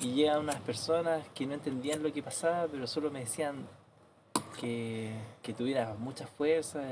[0.00, 3.66] y llegan unas personas que no entendían lo que pasaba, pero solo me decían
[4.60, 6.82] que, que tuviera mucha fuerza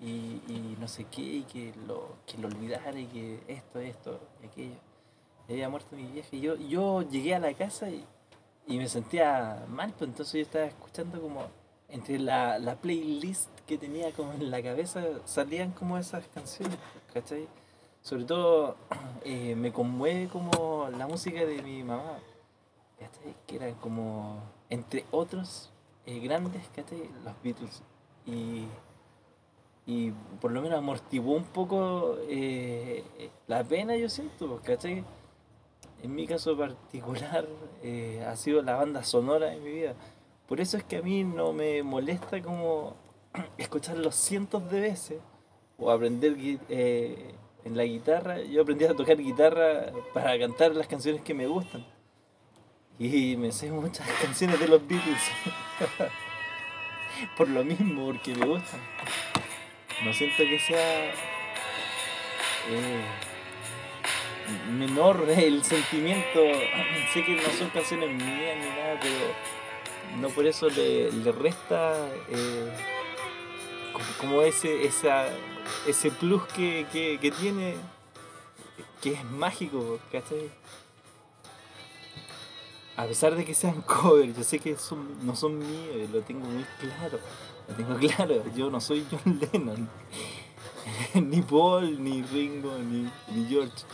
[0.00, 4.20] y, y no sé qué, y que lo, que lo olvidara y que esto, esto
[4.42, 4.76] y aquello.
[5.48, 8.04] Y había muerto mi vieja y yo, yo llegué a la casa y,
[8.66, 11.46] y me sentía mal, pues entonces yo estaba escuchando como
[11.88, 16.78] entre la, la playlist que tenía como en la cabeza salían como esas canciones,
[17.12, 17.46] ¿cachai?
[18.04, 18.76] Sobre todo
[19.24, 22.18] eh, me conmueve como la música de mi mamá,
[22.98, 23.34] ¿cachai?
[23.46, 25.72] Que eran como, entre otros
[26.04, 27.08] eh, grandes, ¿cachai?
[27.24, 27.82] Los Beatles.
[28.26, 28.66] Y,
[29.86, 35.02] y por lo menos amortiguó un poco eh, la pena, yo siento, ¿cachai?
[36.02, 37.48] En mi caso particular
[37.82, 39.94] eh, ha sido la banda sonora de mi vida.
[40.46, 42.96] Por eso es que a mí no me molesta como
[43.56, 45.20] escucharlo cientos de veces
[45.78, 46.36] o aprender
[46.68, 48.42] eh, en la guitarra.
[48.42, 51.84] Yo aprendí a tocar guitarra para cantar las canciones que me gustan.
[52.98, 55.22] Y me sé muchas canciones de los Beatles.
[57.36, 58.80] Por lo mismo, porque me gustan.
[60.04, 61.12] No siento que sea
[62.68, 63.04] eh,
[64.72, 66.40] menor el sentimiento.
[67.12, 69.34] Sé que no son canciones mías ni nada, pero
[70.20, 72.70] no por eso le, le resta eh,
[74.18, 75.28] como, ese, esa,
[75.86, 77.74] ese plus que, que, que tiene,
[79.00, 80.50] que es mágico, ¿cachai?
[82.96, 86.46] A pesar de que sean covers, yo sé que son, no son míos, lo tengo
[86.46, 87.18] muy claro.
[87.68, 89.88] Lo tengo claro, yo no soy John Lennon,
[91.14, 93.84] ni Paul, ni Ringo, ni, ni George.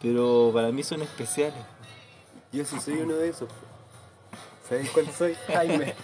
[0.00, 1.64] Pero para mí son especiales.
[2.52, 3.48] Yo sí soy uno de esos.
[4.68, 5.34] ¿Sabes cuál soy?
[5.48, 5.94] Jaime.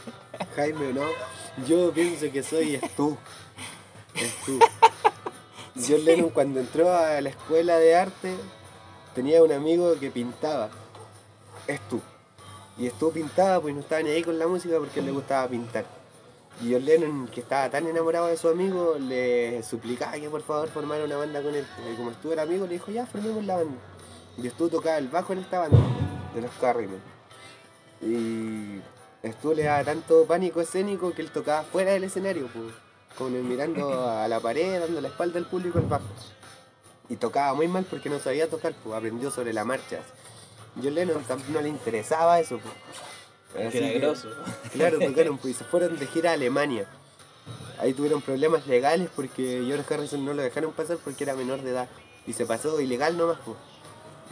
[0.56, 1.02] Jaime, ¿no?
[1.66, 3.16] Yo pienso que soy es tú.
[4.14, 4.58] Es tú.
[5.76, 8.34] John Lennon cuando entró a la escuela de arte
[9.14, 10.70] tenía un amigo que pintaba.
[11.66, 12.00] Es tú.
[12.78, 15.84] Y estuvo pintaba pues no estaba ni ahí con la música porque le gustaba pintar.
[16.62, 20.68] Y John Lennon, que estaba tan enamorado de su amigo, le suplicaba que por favor
[20.68, 21.66] formara una banda con él.
[21.92, 23.76] Y como Stu era amigo, le dijo, ya, formemos la banda.
[24.38, 25.78] Y Stu tocaba el bajo en esta banda,
[26.32, 27.00] de los Carriman.
[28.00, 28.80] Y
[29.28, 32.72] Stu le daba tanto pánico escénico que él tocaba fuera del escenario, pues,
[33.16, 36.04] como mirando a la pared, dando la espalda al público el bajo.
[37.08, 40.00] Y tocaba muy mal porque no sabía tocar, pues, aprendió sobre la marcha.
[40.82, 43.68] John Lennon no le interesaba eso, pues.
[43.68, 44.28] Así era que- grosso.
[44.72, 46.86] Claro, tocaron, pues y se fueron de gira a Alemania.
[47.78, 51.70] Ahí tuvieron problemas legales porque George Harrison no lo dejaron pasar porque era menor de
[51.70, 51.88] edad.
[52.26, 53.56] Y se pasó ilegal nomás, pues.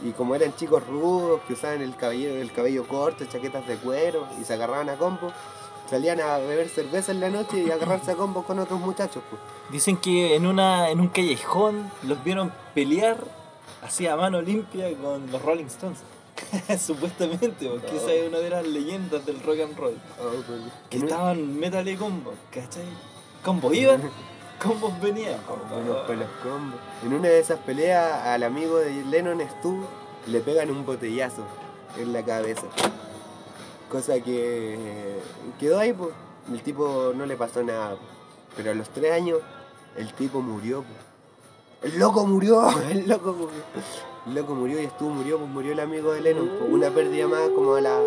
[0.03, 4.27] Y como eran chicos rudos que usaban el cabello, el cabello corto, chaquetas de cuero
[4.41, 5.31] y se agarraban a combo,
[5.93, 9.21] salían a beber cerveza en la noche y a agarrarse a combo con otros muchachos,
[9.29, 9.41] pues.
[9.71, 13.17] Dicen que en una en un callejón los vieron pelear
[13.83, 15.99] así a mano limpia con los Rolling Stones.
[16.81, 19.93] Supuestamente, porque esa es una de las leyendas del rock and roll.
[20.89, 22.83] Que En un- estaban metal y combo, ¿cachai?
[23.43, 24.01] Combos iban,
[24.61, 25.37] combos venían.
[25.69, 26.79] Buenos pelos combos.
[27.05, 29.85] En una de esas peleas al amigo de Lennon Stu
[30.27, 31.43] le pegan un botellazo
[31.97, 32.63] en la cabeza.
[33.93, 34.75] Cosa que
[35.59, 36.09] quedó ahí, pues.
[36.51, 38.01] El tipo no le pasó nada, po.
[38.57, 39.37] Pero a los tres años
[39.95, 41.87] el tipo murió, po.
[41.87, 43.61] El loco murió, el loco murió.
[44.25, 46.49] El loco murió y Stu murió, pues murió el amigo de Lennon.
[46.57, 46.65] po.
[46.65, 48.01] Una pérdida más como a la...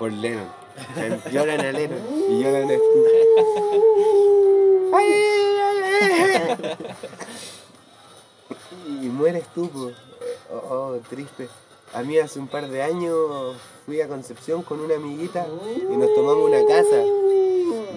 [0.00, 0.48] Por Lennon.
[1.30, 3.04] Lloran a Lennon y lloran a Stu.
[4.96, 5.12] ¡Ay,
[5.60, 6.76] ay, ay!
[9.02, 9.92] Y mueres tú, po.
[10.52, 11.48] Oh, oh, triste.
[11.94, 15.46] A mí hace un par de años fui a Concepción con una amiguita
[15.90, 16.96] y nos tomamos una casa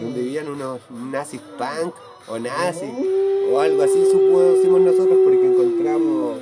[0.01, 1.95] donde vivían unos nazis punk
[2.27, 2.89] o nazis
[3.49, 6.39] o algo así supusimos nosotros porque encontramos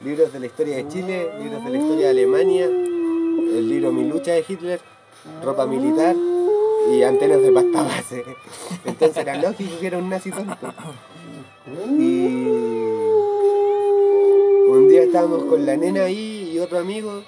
[0.00, 4.08] libros de la historia de Chile, libros de la historia de Alemania, el libro Mi
[4.08, 4.80] lucha de Hitler,
[5.44, 6.16] ropa militar
[6.90, 8.24] y antenas de pasta base.
[8.84, 10.74] Entonces era lógico que era un nazi tonto.
[11.98, 12.24] Y
[14.70, 17.22] un día estábamos con la nena ahí otro amigo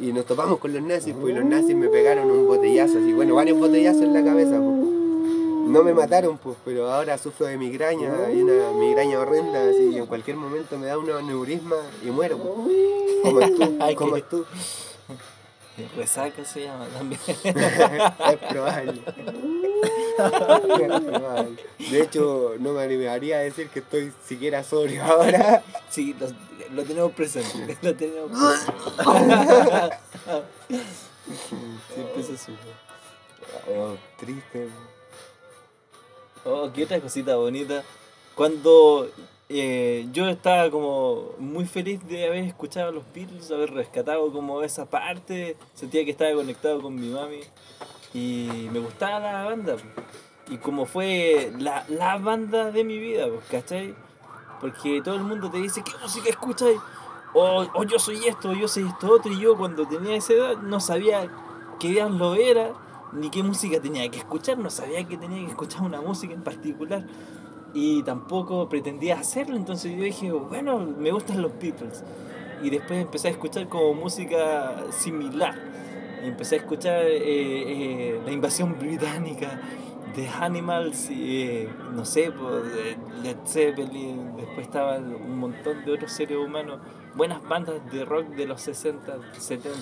[0.00, 3.12] y nos topamos con los nazis, pues y los nazis me pegaron un botellazo, así,
[3.12, 4.88] bueno, varios botellazos en la cabeza, pues.
[5.68, 10.06] No me mataron, pues, pero ahora sufro de migraña, y una migraña horrenda, así, en
[10.06, 12.54] cualquier momento me da un aneurisma y muero, pues.
[13.22, 14.44] Como tú, como tú.
[15.96, 17.20] Resaca se llama también.
[17.26, 19.02] es probable.
[20.18, 21.56] Es probable.
[21.90, 25.62] De hecho, no me animaría a decir que estoy siquiera sobrio ahora.
[25.90, 26.28] Sí, lo,
[26.74, 27.78] lo tenemos presente.
[27.82, 29.96] Lo tenemos presente.
[31.94, 32.58] Siempre se supo.
[33.68, 34.68] Oh, triste.
[36.44, 37.82] Oh, qué otra cosita bonita.
[38.34, 39.10] Cuando
[39.48, 44.62] eh, yo estaba como muy feliz de haber escuchado a los Beatles, haber rescatado como
[44.62, 47.40] esa parte, sentía que estaba conectado con mi mami
[48.12, 49.76] y me gustaba la banda.
[50.50, 53.94] Y como fue la, la banda de mi vida, ¿cachai?
[54.60, 56.70] Porque todo el mundo te dice, ¿qué música escuchas?
[57.34, 60.32] O, o yo soy esto, o yo soy esto otro, y yo cuando tenía esa
[60.32, 61.28] edad no sabía
[61.78, 62.72] qué diablo era,
[63.12, 66.42] ni qué música tenía que escuchar, no sabía que tenía que escuchar una música en
[66.42, 67.04] particular,
[67.80, 72.02] y tampoco pretendía hacerlo, entonces yo dije, bueno, me gustan los Beatles.
[72.60, 75.54] Y después empecé a escuchar como música similar,
[76.24, 79.60] y empecé a escuchar eh, eh, la invasión británica,
[80.16, 82.32] The Animals, eh, no sé,
[83.22, 86.80] Led Zeppelin, después estaban un montón de otros seres humanos,
[87.14, 89.78] buenas bandas de rock de los 60, 70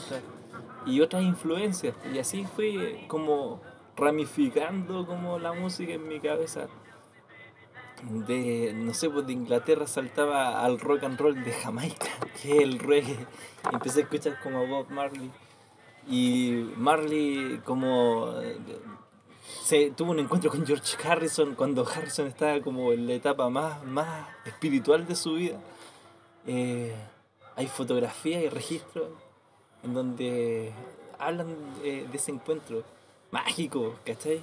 [0.84, 1.94] y otras influencias.
[2.12, 3.62] Y así fue como
[3.96, 6.68] ramificando como la música en mi cabeza.
[8.02, 12.08] De, no sé, pues de Inglaterra saltaba al rock and roll de Jamaica,
[12.42, 13.26] que es el reggae.
[13.70, 15.30] Y empecé a escuchar como Bob Marley.
[16.08, 18.58] Y Marley como eh,
[19.64, 23.84] se tuvo un encuentro con George Harrison cuando Harrison estaba como en la etapa más,
[23.84, 25.58] más espiritual de su vida.
[26.46, 26.94] Eh,
[27.56, 29.08] hay fotografías y registros
[29.82, 30.72] en donde
[31.18, 32.84] hablan eh, de ese encuentro
[33.30, 34.40] mágico, ¿cachai?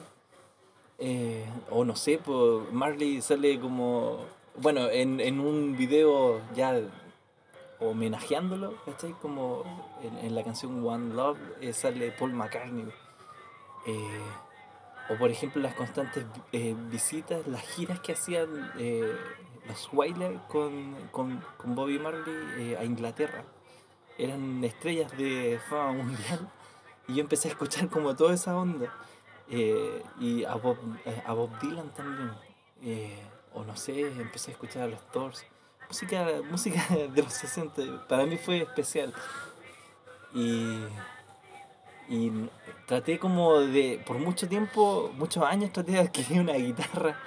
[1.06, 4.20] Eh, o no sé, pues Marley sale como,
[4.56, 6.80] bueno, en, en un video ya
[7.82, 9.12] homenajeándolo, ¿cachai?
[9.22, 9.64] Como
[10.02, 12.88] en, en la canción One Love eh, sale Paul McCartney.
[13.86, 14.22] Eh,
[15.10, 18.72] o por ejemplo las constantes eh, visitas, las giras que hacían
[19.68, 23.44] los Wailers con, con, con Bobby Marley a Inglaterra.
[24.18, 26.50] Eran estrellas de fama mundial
[27.10, 28.94] y yo empecé a escuchar como toda esa onda.
[29.50, 32.32] Eh, y a Bob, eh, a Bob Dylan también.
[32.82, 33.20] Eh,
[33.54, 35.46] o no sé, empecé a escuchar a los Doors.
[35.88, 39.14] Música, música de los 60, para mí fue especial.
[40.34, 40.80] Y,
[42.10, 42.32] Y
[42.86, 47.18] traté como de, por mucho tiempo, muchos años traté de adquirir una guitarra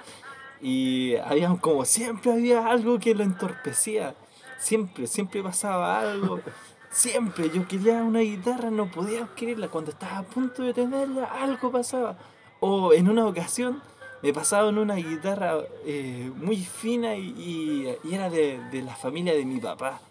[0.61, 4.15] y había como siempre había algo que lo entorpecía.
[4.59, 6.39] Siempre, siempre pasaba algo.
[6.89, 9.69] Siempre yo quería una guitarra, no podía adquirirla.
[9.69, 12.17] Cuando estaba a punto de tenerla, algo pasaba.
[12.59, 13.83] O en una ocasión
[14.23, 18.95] me pasaba en una guitarra eh, muy fina y, y- y era de, de la
[18.95, 20.01] familia de mi papá.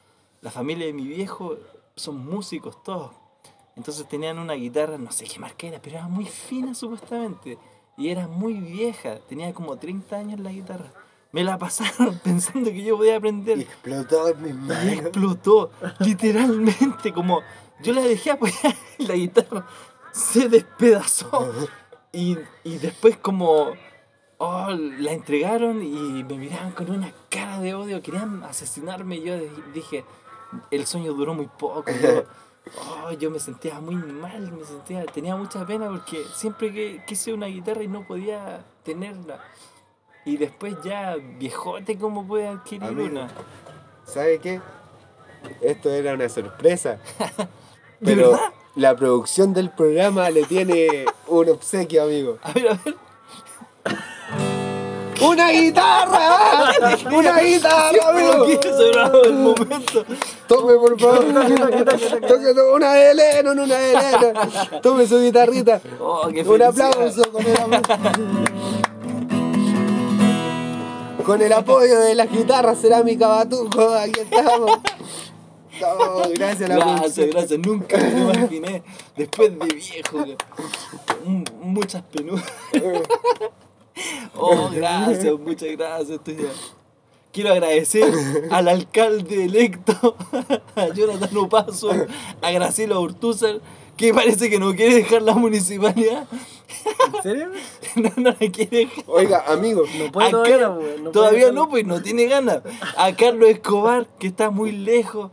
[0.43, 1.57] La familia de mi viejo
[1.97, 3.13] son músicos todos.
[3.75, 7.59] Entonces tenían una guitarra, no sé qué marca era, pero era muy fina supuestamente.
[7.97, 10.93] Y era muy vieja, tenía como 30 años la guitarra.
[11.33, 13.61] Me la pasaron pensando que yo podía Y aprender.
[13.61, 14.93] explotó en mis Y manos.
[14.93, 15.71] explotó,
[16.01, 17.43] literalmente, como
[17.83, 19.67] yo la dejé apoyar y la guitarra
[20.13, 21.53] se despedazó.
[22.13, 23.73] Y, y después como
[24.39, 29.21] oh, la entregaron y me miraban con una cara de odio, querían asesinarme.
[29.21, 29.35] Yo
[29.75, 30.05] dije,
[30.71, 31.85] el sueño duró muy poco.
[32.03, 32.25] Yo,
[32.81, 37.35] oh, yo me sentía muy mal, me sentía, tenía mucha pena porque siempre que quise
[37.35, 39.39] una guitarra y no podía tenerla.
[40.27, 43.09] Y después ya, viejote, ¿cómo puede adquirir Amigo.
[43.09, 43.29] una?
[44.05, 44.61] ¿Sabe qué?
[45.61, 46.99] Esto era una sorpresa.
[48.01, 48.37] ¿De Pero
[48.75, 52.39] la producción del programa le tiene un obsequio, amigo.
[52.43, 52.97] A ver, a ver.
[55.23, 56.73] ¡Una guitarra!
[57.17, 58.47] ¡Una guitarra, amigo!
[59.25, 60.05] el momento.
[60.49, 61.25] Tome, por favor.
[62.75, 64.81] Una de Lennon, una de Lennon.
[64.83, 65.81] Tome su guitarrita.
[66.01, 67.83] Oh, qué Un aplauso con el aplauso.
[71.27, 74.79] Con el apoyo de las guitarras cerámica Batuco, aquí estamos.
[75.81, 77.59] No, gracias la Gracias, gracias.
[77.59, 78.85] Nunca me imaginé.
[79.17, 80.25] Después de viejo,
[81.61, 82.47] muchas penurias.
[84.39, 86.21] Oh, gracias, muchas gracias.
[87.33, 88.13] Quiero agradecer
[88.51, 90.17] al alcalde electo,
[90.77, 91.91] a Jonathan Opaso,
[92.43, 93.63] a Graciela Urtúzar,
[93.97, 96.27] que parece que no quiere dejar la municipalidad.
[97.17, 97.49] ¿En serio?
[97.97, 98.91] No, no la quiere.
[99.07, 102.61] Oiga, amigo, No puede A todavía, Car- no todavía puede no, pues no tiene ganas.
[102.97, 105.31] A Carlos Escobar, que está muy lejos.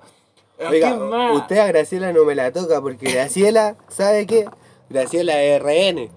[0.64, 1.36] ¿A oiga, más?
[1.36, 4.46] usted a Graciela no me la toca porque Graciela, ¿sabe qué?
[4.90, 6.10] Graciela es RN.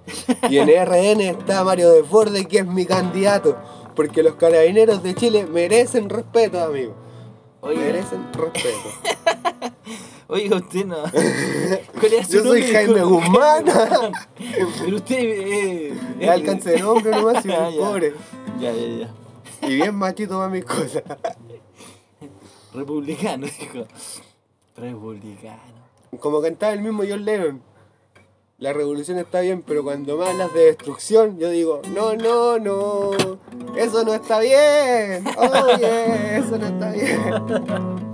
[0.51, 3.57] Y en RN está Mario de Forde, que es mi candidato.
[3.97, 6.95] Porque los carabineros de Chile merecen respeto, amigo.
[7.65, 8.89] Merecen respeto.
[10.29, 10.97] oiga, usted no.
[12.01, 12.73] ¿Cuál es su Yo soy nombre?
[12.73, 13.03] Jaime Disculpe.
[13.03, 13.65] Guzmán.
[14.81, 17.79] Pero usted eh, Es alcance de nombre nomás y Ah, ya.
[17.79, 18.15] pobre.
[18.61, 18.87] Ya, ya,
[19.61, 19.69] ya.
[19.69, 21.03] Y bien machito para mis cosas.
[22.75, 23.87] Republicano, dijo.
[24.77, 25.61] Republicano.
[26.21, 27.63] Como cantaba el mismo John Lennon.
[28.59, 33.11] La revolución está bien, pero cuando me hablas de destrucción, yo digo, no, no, no,
[33.77, 35.25] eso no está bien.
[35.37, 38.06] Oye, eso no está bien.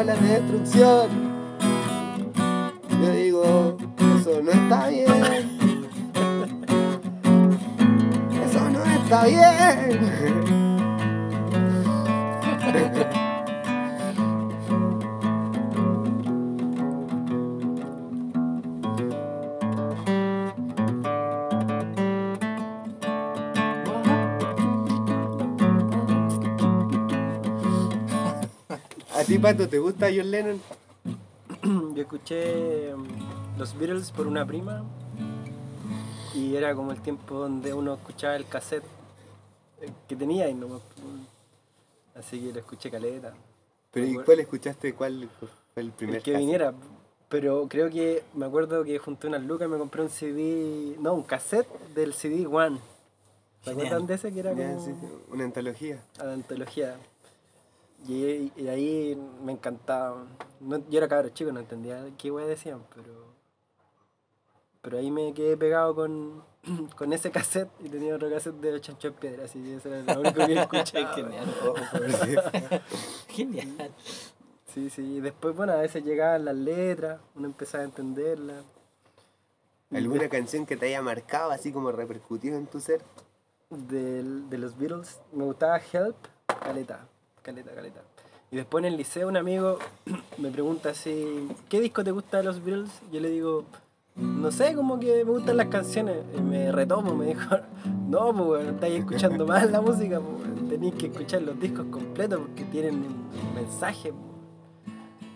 [0.00, 1.10] De destrucción,
[2.90, 3.76] yo digo,
[4.18, 5.06] eso no está bien.
[8.42, 10.29] Eso no está bien.
[29.50, 30.60] Pato, te gusta John Lennon?
[31.96, 34.84] Yo escuché mm, los Beatles por una prima
[36.32, 38.84] y era como el tiempo donde uno escuchaba el cassette
[39.80, 40.80] eh, que tenía y no
[42.14, 43.34] Así que lo escuché caleta.
[43.90, 44.94] Pero ¿y cuál escuchaste?
[44.94, 46.46] ¿Cuál fue el primer El que cassette?
[46.46, 46.72] viniera.
[47.28, 51.14] Pero creo que me acuerdo que junté unas lucas y me compré un CD, no,
[51.14, 52.78] un cassette del CD One.
[53.64, 54.94] ¿Se acuerdan de ese que era como sí,
[55.32, 56.00] una antología.
[56.20, 56.96] a la antología?
[58.08, 60.24] Y, y ahí me encantaba.
[60.60, 63.30] No- yo era cabrón chico, no entendía qué wey decían, pero.
[64.82, 66.42] Pero ahí me quedé pegado con,
[66.96, 70.14] con ese cassette y tenía otro cassette de Chancho en Piedra, así que eso era
[70.14, 71.14] lo único que escuchaba.
[71.14, 71.46] Genial.
[73.28, 73.90] Genial.
[74.72, 78.64] Sí, sí, y después, bueno, a veces llegaban las letras, uno empezaba a entenderlas.
[79.92, 83.02] ¿Alguna canción que te haya marcado, así como repercutido en tu ser?
[83.68, 86.16] del- de los Beatles, me gustaba Help,
[86.60, 87.06] caleta,
[87.42, 88.00] caleta, caleta.
[88.50, 89.78] Y después en el liceo un amigo
[90.38, 92.90] me pregunta así, ¿qué disco te gusta de los Beatles?
[93.12, 93.64] Yo le digo,
[94.16, 96.16] no sé, como que me gustan las canciones.
[96.36, 97.56] Y me retomo, me dijo,
[98.08, 102.64] no, pues estáis escuchando mal la música, pues tenéis que escuchar los discos completos porque
[102.64, 104.12] tienen un mensaje.
[104.12, 104.30] pues".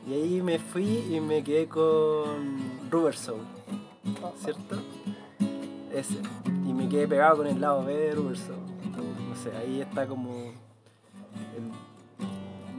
[0.07, 3.41] Y ahí me fui y me quedé con Rubber Soul,
[4.43, 4.77] ¿cierto?
[5.93, 6.19] Ese.
[6.67, 8.59] Y me quedé pegado con el lado B de Rubber Soul.
[9.43, 10.64] sé, ahí está como.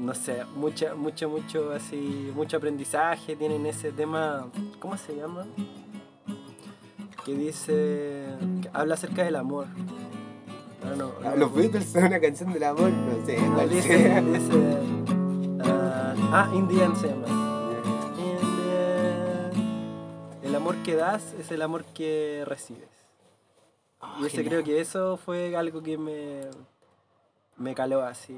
[0.05, 3.35] No sé, mucha, mucho, mucho, así, mucho aprendizaje.
[3.35, 4.47] Tienen ese tema,
[4.79, 5.45] ¿cómo se llama?
[7.25, 8.25] Que dice.
[8.61, 9.67] que habla acerca del amor.
[10.83, 11.35] Ah, no, Ah, no.
[11.37, 13.41] Los Beatles son una canción del amor, no sé.
[13.41, 14.21] No, cuál dice, sea.
[14.21, 14.77] dice,
[15.63, 17.27] ah, ah, In the End se llama.
[18.19, 22.89] In the end, El amor que das es el amor que recibes.
[24.21, 26.41] y ese creo que eso fue algo que me,
[27.57, 28.37] me caló así.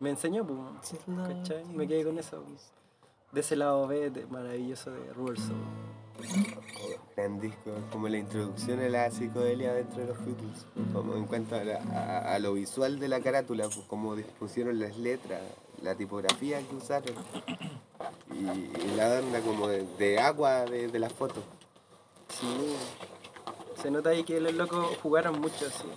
[0.00, 0.58] Me enseñó, pues,
[1.28, 1.64] ¿cachai?
[1.66, 2.42] Me quedé con eso.
[3.32, 5.58] De ese lado B de- maravilloso de Rubber Soul.
[7.16, 11.54] Gran disco, como la introducción a la psicodelia dentro de los Beatles, como en cuanto
[11.54, 15.42] a, la- a- a lo visual de la carátula, pues, cómo dispusieron las letras,
[15.82, 17.14] la tipografía que usaron
[18.32, 21.42] y, y la onda como de, de agua de, de la foto.
[22.28, 22.74] Sí.
[23.82, 25.88] Se nota ahí que los locos jugaron mucho así.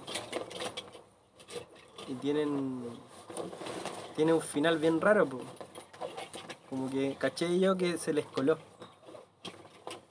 [2.07, 2.83] Y tienen.
[4.15, 5.41] Tiene un final bien raro, po.
[6.69, 8.57] Como que caché yo que se les coló.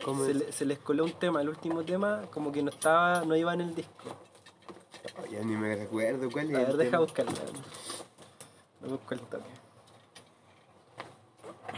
[0.04, 3.24] ¿Cómo Se, le- se les coló un tema, el último tema, como que no estaba,
[3.24, 4.16] no iba en el disco.
[5.20, 6.56] Oh, ya ni me recuerdo cuál es.
[6.56, 7.02] A el ver, deja tema.
[7.04, 7.32] buscarla.
[8.80, 9.44] Me busco el toque.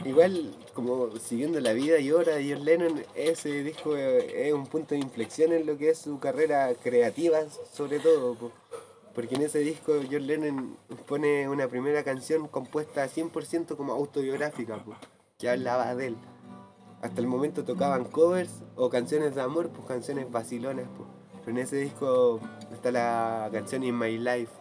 [0.05, 4.67] Igual, como siguiendo la vida y obra de John Lennon, ese disco eh, es un
[4.67, 7.39] punto de inflexión en lo que es su carrera creativa,
[7.73, 8.35] sobre todo.
[8.35, 8.51] po.
[9.15, 14.83] Porque en ese disco John Lennon pone una primera canción compuesta 100% como autobiográfica,
[15.39, 16.17] que hablaba de él.
[17.01, 20.87] Hasta el momento tocaban covers o canciones de amor, pues canciones vacilonas.
[20.97, 21.07] po.
[21.41, 22.41] Pero en ese disco
[22.73, 24.53] está la canción In My Life.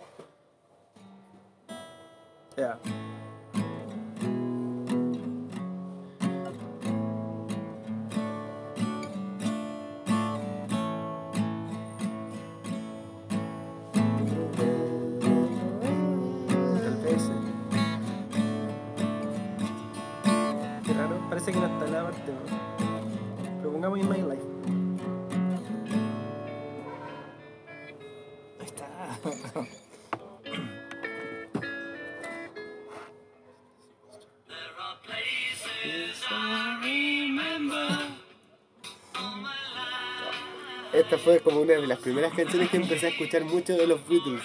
[41.64, 44.42] Una de las primeras canciones que empecé a escuchar mucho de los Beatles.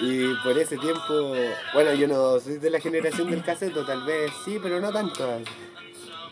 [0.00, 1.34] Y por ese tiempo,
[1.74, 5.28] bueno, yo no soy de la generación del cassette, tal vez sí, pero no tanto.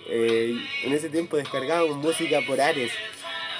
[0.08, 2.92] Eh, en ese tiempo descargábamos música por Ares.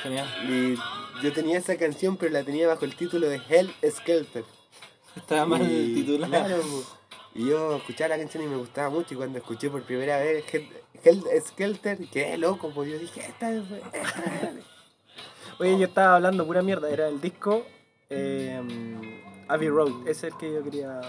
[0.02, 0.26] Genial.
[0.48, 4.44] Y yo tenía esa canción, pero la tenía bajo el título de Hell Skelter.
[5.16, 6.84] Estaba mal Y, claro, po.
[7.34, 9.14] y yo escuchaba la canción y me gustaba mucho.
[9.14, 10.68] Y cuando escuché por primera vez Hell,
[11.04, 13.64] Hell Skelter, quedé loco, pues yo dije, esta es.
[15.58, 15.70] Esta es".
[15.70, 17.64] Oye, yo estaba hablando pura mierda, era el disco
[18.10, 18.60] eh,
[19.48, 21.00] Abbey Road, ese es el que yo quería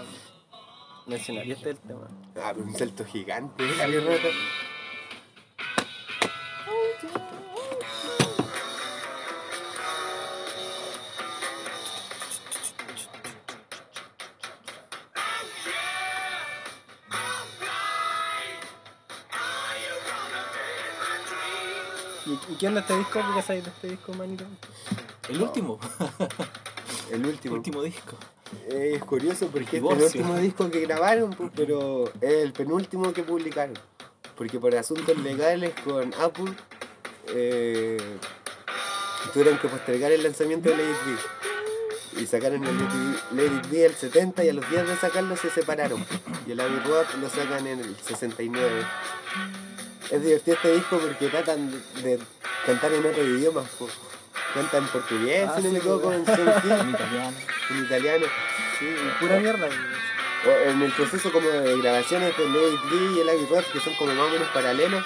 [1.06, 2.08] mencionar, y este es el tema.
[2.36, 4.18] Ah, pero un salto gigante, Abbey Road.
[22.60, 23.12] Qué onda este disco?
[23.14, 24.44] ¿Qué pensáis de este disco, manito?
[25.30, 25.80] El último.
[27.10, 27.54] El último.
[27.56, 28.16] último disco.
[28.68, 33.12] Eh, es curioso porque es el último disco que grabaron, pues, pero es el penúltimo
[33.12, 33.76] que publicaron.
[34.36, 36.52] Porque por asuntos legales con Apple
[37.28, 37.98] eh,
[39.32, 42.22] tuvieron que postergar el lanzamiento de It Be.
[42.22, 42.76] Y sacaron el
[43.40, 46.04] It Be el 70 y a los días de sacarlo se separaron.
[46.46, 48.84] Y el Abbey Road lo sacan en el 69.
[50.10, 51.70] Es divertido este disco porque tratan
[52.02, 52.18] de, de
[52.70, 53.62] cantar en otro idioma.
[53.78, 53.92] pues.
[54.54, 57.32] Cantan en portugués, Ah, si no sí, me equivoco, en italiano.
[57.70, 58.26] en italiano.
[58.78, 59.68] Sí, y pura mierda.
[60.46, 63.78] O en el proceso como de grabaciones de It Be y el Abbey Road, que
[63.80, 65.04] son como más o menos paralelos.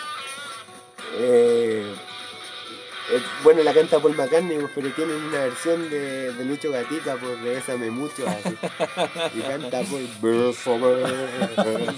[1.18, 1.94] eh,
[3.10, 7.42] eh, bueno, la canta Paul McCartney, pero tienen una versión de, de Lucho Gatica, pues
[7.42, 8.56] de Bésame Mucho, así.
[9.34, 10.94] Y canta Paul Bésame,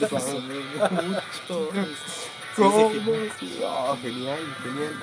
[0.00, 0.40] bésame
[1.02, 1.70] Mucho.
[2.56, 2.90] ¿Cómo?
[2.90, 4.94] Sí, sí, Sí, oh, genial, genial.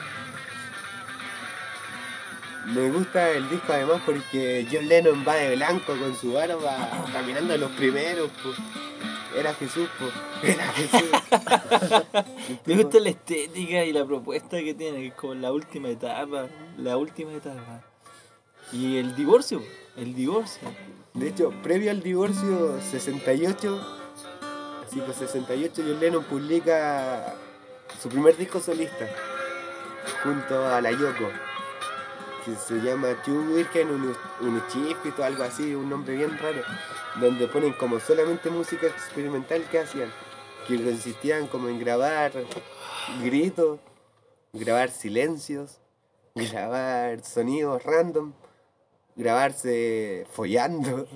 [2.66, 7.53] Me gusta el disco además porque John Lennon va de blanco con su barba caminando
[7.53, 8.30] a los primeros.
[8.41, 8.55] pues.
[9.36, 10.11] Era Jesús, pues.
[10.55, 11.09] Era Jesús.
[12.66, 16.47] Me gusta la estética y la propuesta que tiene, que es como la última etapa,
[16.78, 17.82] la última etapa.
[18.72, 19.61] Y el divorcio,
[19.97, 20.70] el divorcio.
[21.14, 23.99] De hecho, previo al divorcio 68,
[24.88, 27.36] así pues 68, John Lennon publica
[28.01, 29.07] su primer disco solista
[30.24, 31.30] junto a la Yoko.
[32.44, 33.88] Que se llama Tuvirken
[34.41, 36.62] Unichifit o algo así, un nombre bien raro,
[37.20, 40.12] donde ponen como solamente música experimental que hacían,
[40.68, 42.32] que consistían como en grabar
[43.24, 43.80] gritos,
[44.52, 45.80] grabar silencios,
[46.36, 48.34] grabar sonidos random,
[49.16, 51.08] grabarse follando.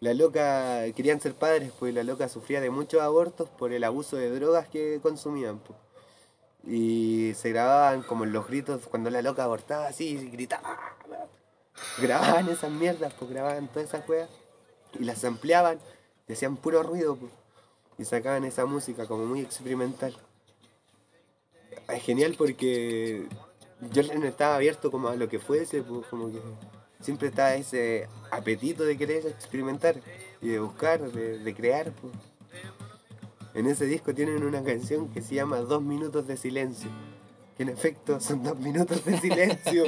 [0.00, 4.16] La loca querían ser padres, pues la loca sufría de muchos abortos por el abuso
[4.16, 5.58] de drogas que consumían.
[5.58, 5.78] pues.
[6.66, 10.78] Y se grababan como los gritos cuando la loca abortaba así, y gritaba.
[11.98, 14.28] Grababan esas mierdas, pues grababan todas esas weas
[14.98, 15.78] y las ampliaban
[16.28, 17.32] y hacían puro ruido, pues.
[17.98, 20.16] Y sacaban esa música como muy experimental.
[21.88, 23.26] Es genial porque
[23.92, 26.40] yo no estaba abierto como a lo que fuese, pues como que
[27.00, 29.96] siempre estaba ese apetito de querer experimentar
[30.40, 31.90] y de buscar, de, de crear.
[31.92, 32.29] pues.
[33.54, 36.88] En ese disco tienen una canción que se llama Dos minutos de silencio.
[37.56, 39.84] Que en efecto son dos minutos de silencio.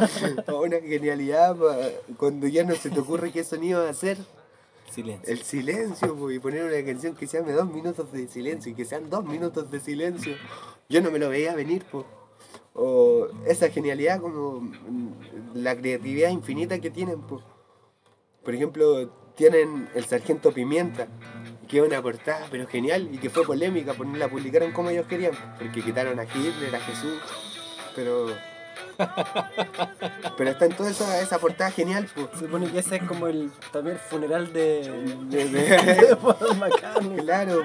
[0.62, 1.76] una genialidad pa-
[2.16, 4.18] cuando ya no se te ocurre qué sonido hacer.
[4.92, 5.32] Silencio.
[5.32, 8.74] El silencio, po, y poner una canción que se llame dos minutos de silencio y
[8.74, 10.34] que sean dos minutos de silencio.
[10.88, 12.04] Yo no me lo veía venir, po.
[12.74, 15.08] O esa genialidad como mm,
[15.54, 17.42] la creatividad infinita que tienen, po.
[18.44, 21.08] Por ejemplo, tienen el Sargento Pimienta,
[21.66, 25.06] que una portada, pero genial, y que fue polémica, porque no la publicaron como ellos
[25.06, 27.18] querían, porque quitaron a Hitler, a Jesús,
[27.94, 28.28] pero...
[30.38, 32.28] Pero está en toda esa, esa portada genial, pues.
[32.34, 34.90] Se supone que ese es como el también el funeral de,
[35.28, 37.18] De- de, de- Paul McCartney.
[37.18, 37.62] Claro,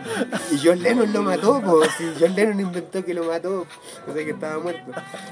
[0.52, 1.90] y John Lennon lo mató, pues.
[2.20, 3.66] John Lennon inventó que lo mató,
[4.08, 4.92] o sea que estaba muerto.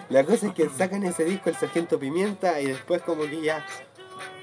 [0.10, 3.66] La cosa es que sacan ese disco, el Sargento Pimienta, y después como que ya.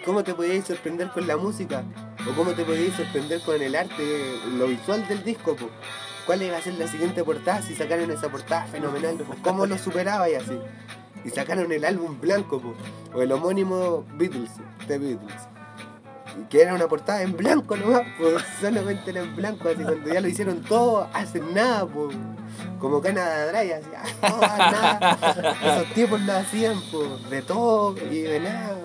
[0.06, 1.82] ¿Cómo te podías sorprender con la música?
[2.30, 5.56] ¿O cómo te podías sorprender con el arte, lo visual del disco?
[5.56, 5.72] Pues?
[6.24, 9.16] ¿Cuál iba a ser la siguiente portada si sacaron esa portada fenomenal?
[9.16, 10.60] Pues, ¿Cómo lo superaba y así?
[11.24, 12.76] Y sacaron el álbum blanco, pues,
[13.14, 14.52] o el homónimo Beatles,
[14.86, 15.48] The Beatles.
[16.50, 18.02] Que era una portada en blanco nomás,
[18.60, 22.16] solamente era en blanco, así cuando ya lo hicieron todo, hacen nada, pues.
[22.78, 23.88] Como Canada Dry, así,
[24.22, 25.78] ah, ah, nada.
[25.80, 28.76] Esos tipos lo hacían, pues, de todo y de nada.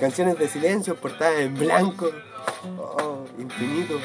[0.00, 2.10] Canciones de silencio, portadas en blanco.
[2.78, 3.98] Oh, infinito.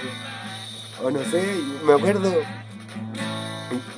[1.04, 1.44] O no sé,
[1.86, 2.32] me acuerdo.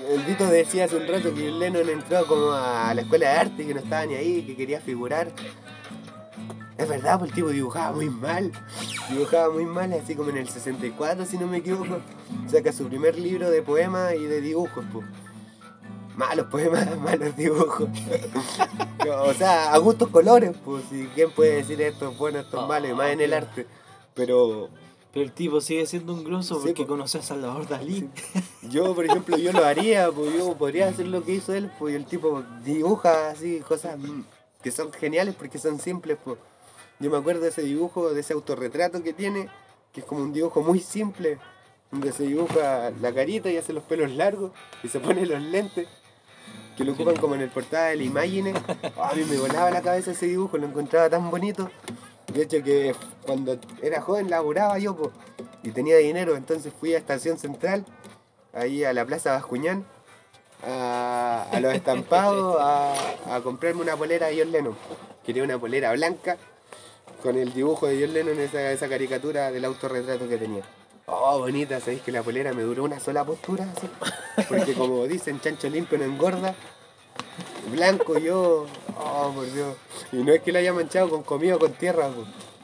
[0.10, 3.66] El Dito decía hace un rato que Lennon entró como a la escuela de arte
[3.66, 5.32] que no estaba ni ahí, que quería figurar.
[6.78, 8.52] Es verdad, pues el tipo dibujaba muy mal.
[9.10, 12.00] Dibujaba muy mal, así como en el 64, si no me equivoco.
[12.48, 15.06] Saca su primer libro de poemas y de dibujos, pues.
[16.16, 17.89] Malos poemas, malos dibujos.
[19.26, 20.84] o sea, a gustos colores, pues.
[20.91, 22.88] ¿Y quién puede decir esto es bueno, esto es malo?
[22.88, 23.66] Y más en el arte.
[24.14, 24.70] Pero
[25.11, 26.89] Pero el tipo sigue siendo un grosso Sí, porque po.
[26.89, 28.09] conoció a Salvador Dalí.
[28.70, 31.93] Yo, por ejemplo, yo lo haría, pues yo podría hacer lo que hizo él, pues
[31.93, 33.97] y el tipo dibuja así cosas
[34.61, 36.38] que son geniales porque son simples, pues.
[36.99, 39.49] Yo me acuerdo de ese dibujo, de ese autorretrato que tiene,
[39.91, 41.38] que es como un dibujo muy simple,
[41.91, 44.51] donde se dibuja la carita y hace los pelos largos
[44.84, 45.88] y se pone los lentes,
[46.78, 48.53] que lo ocupan como en el portada del Imagine.
[48.97, 51.69] Oh, a mí me volaba la cabeza ese dibujo, lo encontraba tan bonito.
[52.34, 52.95] De hecho que
[53.26, 55.11] cuando era joven laburaba yo,
[55.61, 57.86] y tenía dinero, entonces fui a Estación Central
[58.53, 59.86] ahí a la Plaza Bascuñán,
[60.65, 62.93] a, a los estampados, a,
[63.34, 64.76] a comprarme una polera de John Lennon.
[65.26, 66.38] Quería una polera blanca
[67.21, 70.63] con el dibujo de John Lennon, esa, esa caricatura del autorretrato que tenía.
[71.06, 73.89] Oh, bonita, sabéis que la polera me duró una sola postura, así.
[74.47, 76.56] Porque como dicen, chancho limpio no engorda.
[77.72, 78.66] Blanco yo,
[78.97, 79.76] oh por Dios.
[80.12, 82.10] Y no es que la haya manchado con comida o con tierra,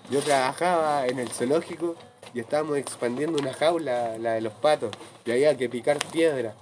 [0.09, 1.95] yo trabajaba en el zoológico
[2.33, 4.91] y estábamos expandiendo una jaula, la de los patos,
[5.25, 6.53] y había que picar piedra.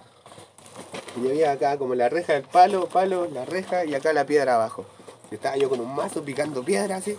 [1.22, 4.56] Y había acá como la reja del palo, palo, la reja y acá la piedra
[4.56, 4.86] abajo.
[5.30, 7.16] Estaba yo con un mazo picando piedra así,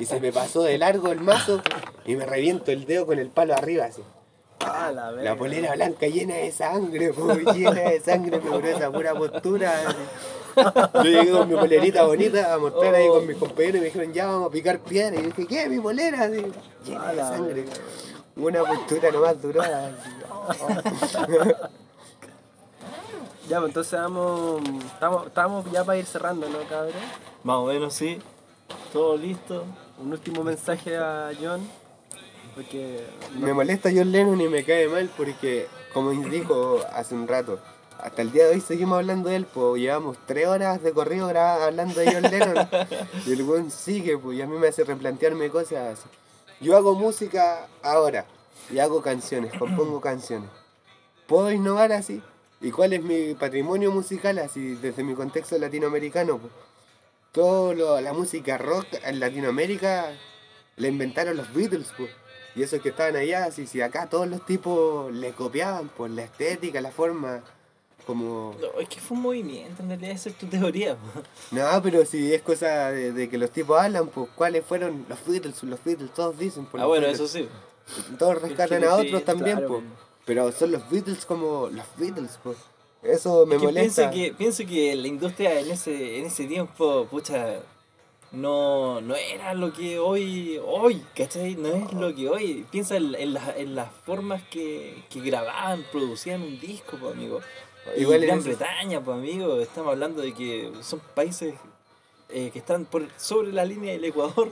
[0.00, 1.62] y se me pasó de largo el mazo
[2.04, 4.02] y me reviento el dedo con el palo arriba así.
[4.60, 5.12] Ah, la.
[5.12, 9.72] La polera blanca llena de sangre, po, llena de sangre, me duró esa pura postura.
[10.94, 14.12] Yo llegué con mi polerita bonita a mostrar ahí con mis compañeros y me dijeron,
[14.12, 15.20] ya vamos a picar piedra.
[15.20, 15.68] Y yo dije, ¿qué?
[15.68, 16.42] Mi polera, así,
[16.84, 17.64] llena de sangre.
[18.36, 19.62] Una postura nomás duró.
[19.62, 20.62] así.
[23.48, 26.92] Ya, pues entonces vamos, estamos, estamos ya para ir cerrando, ¿no, cabrón?
[27.44, 28.18] Más o menos sí.
[28.92, 29.64] Todo listo.
[29.98, 31.66] Un último mensaje a John,
[32.54, 33.06] porque
[33.38, 37.60] Me molesta John Lennon y me cae mal porque, como dijo hace un rato,
[37.98, 41.28] hasta el día de hoy seguimos hablando de él, pues llevamos tres horas de corrido
[41.28, 42.68] hablando de John Lennon
[43.26, 45.98] y el buen sigue, pues y a mí me hace replantearme cosas.
[45.98, 46.08] así.
[46.60, 48.24] Yo hago música ahora
[48.70, 50.48] y hago canciones, compongo canciones.
[51.26, 52.22] ¿Puedo innovar así?
[52.60, 56.40] ¿Y cuál es mi patrimonio musical así desde mi contexto latinoamericano?
[57.32, 60.12] Toda la música rock en Latinoamérica
[60.76, 62.10] la inventaron los Beatles, pues.
[62.54, 66.22] Y esos que estaban allá, si, si acá todos los tipos le copiaban, pues la
[66.22, 67.42] estética, la forma,
[68.06, 68.56] como...
[68.58, 70.96] No, es que fue un movimiento, en realidad esa es tu teoría.
[70.96, 71.22] po.
[71.50, 75.18] No, pero si es cosa de, de que los tipos hablan, pues cuáles fueron los
[75.26, 76.66] Beatles, los Beatles, todos dicen.
[76.72, 77.20] Ah, bueno, Beatles.
[77.20, 77.46] eso sí.
[78.18, 79.68] Todos rescatan a sí, otros también, claro.
[79.68, 79.84] pues.
[80.26, 82.58] Pero son los Beatles como los Beatles, pues.
[83.02, 84.10] Eso me Es que molesta.
[84.10, 87.60] Pienso que, pienso que la industria en ese, en ese tiempo, pucha,
[88.32, 91.54] no, no era lo que hoy, hoy, ¿cachai?
[91.54, 92.66] No es lo que hoy.
[92.70, 97.40] Piensa en, en las- en las formas que, que grababan, producían un disco, pues, amigo.
[97.96, 101.54] Igual en Gran ese- Bretaña, pues, amigo, estamos hablando de que son países
[102.28, 104.50] eh, que están por sobre la línea del Ecuador,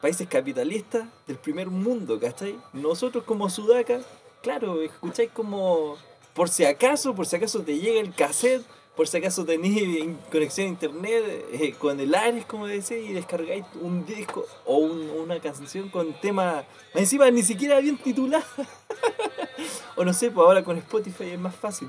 [0.00, 2.56] países capitalistas del primer mundo, ¿cachai?
[2.72, 4.00] Nosotros como Sudaca,
[4.42, 5.96] claro, escucháis como,
[6.34, 8.62] por si acaso, por si acaso te llega el cassette,
[8.96, 13.64] por si acaso tenéis conexión a internet eh, con el Ares, como decía, y descargáis
[13.80, 16.64] un disco o un- una canción con tema,
[16.94, 18.44] encima ni siquiera bien titulada.
[19.96, 21.88] o no sé, pues ahora con Spotify es más fácil.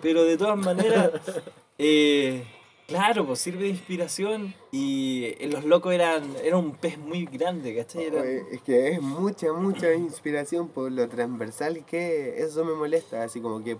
[0.00, 1.10] Pero de todas maneras,
[2.88, 7.76] claro, pues sirve de inspiración y eh, los locos eran, eran un pez muy grande,
[7.76, 8.08] ¿cachai?
[8.08, 13.22] Oye, Es que es mucha, mucha inspiración por lo transversal que eso me molesta.
[13.22, 13.76] Así como que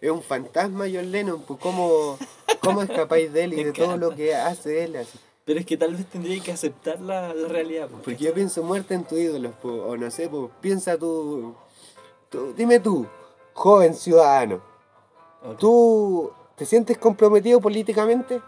[0.00, 2.16] es un fantasma John Lennon, pues cómo,
[2.60, 4.96] cómo escapáis de él y de todo lo que hace él.
[4.96, 5.18] Así.
[5.44, 7.88] Pero es que tal vez tendría que aceptar la, la realidad.
[7.90, 11.54] pues, Porque yo pienso muerte en tu ídolo, pues, o no sé, pues piensa tú,
[12.30, 13.04] tú- dime tú,
[13.52, 14.62] joven ciudadano,
[15.42, 15.58] Ok.
[15.58, 18.40] ¿tú te sientes comprometido políticamente?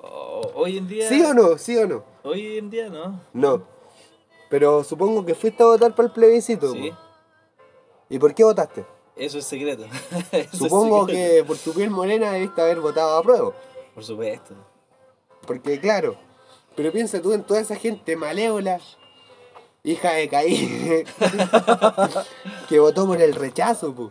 [0.00, 1.08] O- hoy en día.
[1.08, 1.58] ¿Sí o no?
[1.58, 2.04] ¿Sí o no?
[2.22, 3.20] Hoy en día no.
[3.32, 3.62] No.
[4.48, 6.72] Pero supongo que fuiste a votar para el plebiscito.
[6.72, 6.92] Sí.
[8.08, 8.84] ¿Y por qué votaste?
[9.16, 9.84] eso es secreto.
[10.30, 11.34] Eso es Supongo secreto.
[11.36, 13.52] que por tu piel morena debiste haber votado a prueba.
[13.94, 14.54] Por supuesto.
[15.46, 16.16] Porque claro,
[16.76, 18.78] pero piensa tú en toda esa gente malévola,
[19.84, 21.04] hija de Caín,
[22.68, 24.10] que votó por el rechazo, pues.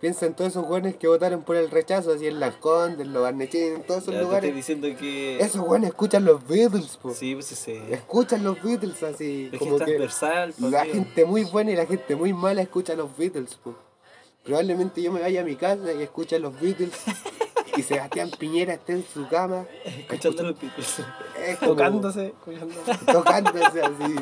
[0.00, 3.12] Piensa en todos esos jóvenes que votaron por el rechazo, así en Las Condes, en
[3.14, 4.54] los Barnechín, en todos esos Ya te estoy lugares.
[4.54, 5.38] diciendo que.
[5.40, 7.16] Esos jóvenes escuchan los Beatles, pues.
[7.16, 7.92] Sí, pues ese.
[7.94, 10.54] Escuchan los Beatles así, Es como que transversal.
[10.58, 13.76] pues, la gente muy buena y la gente muy mala escucha los Beatles, pues.
[14.44, 16.92] Probablemente yo me vaya a mi casa y escuche los Beatles
[17.74, 20.96] y Sebastián Piñera esté en su cama Escuchando los Beatles.
[21.46, 22.74] es como- Tocándose, escuchando.
[23.10, 24.14] tocándose así.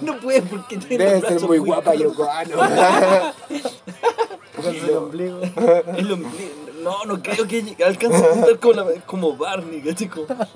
[0.00, 2.56] no puede porque tiene Debe ser muy guapa Yoko Ono.
[4.68, 5.40] El ombligo.
[5.96, 6.50] El ombligo.
[6.82, 10.08] No, no creo que alcance a apuntar como, la- como Barney, ¿cachai?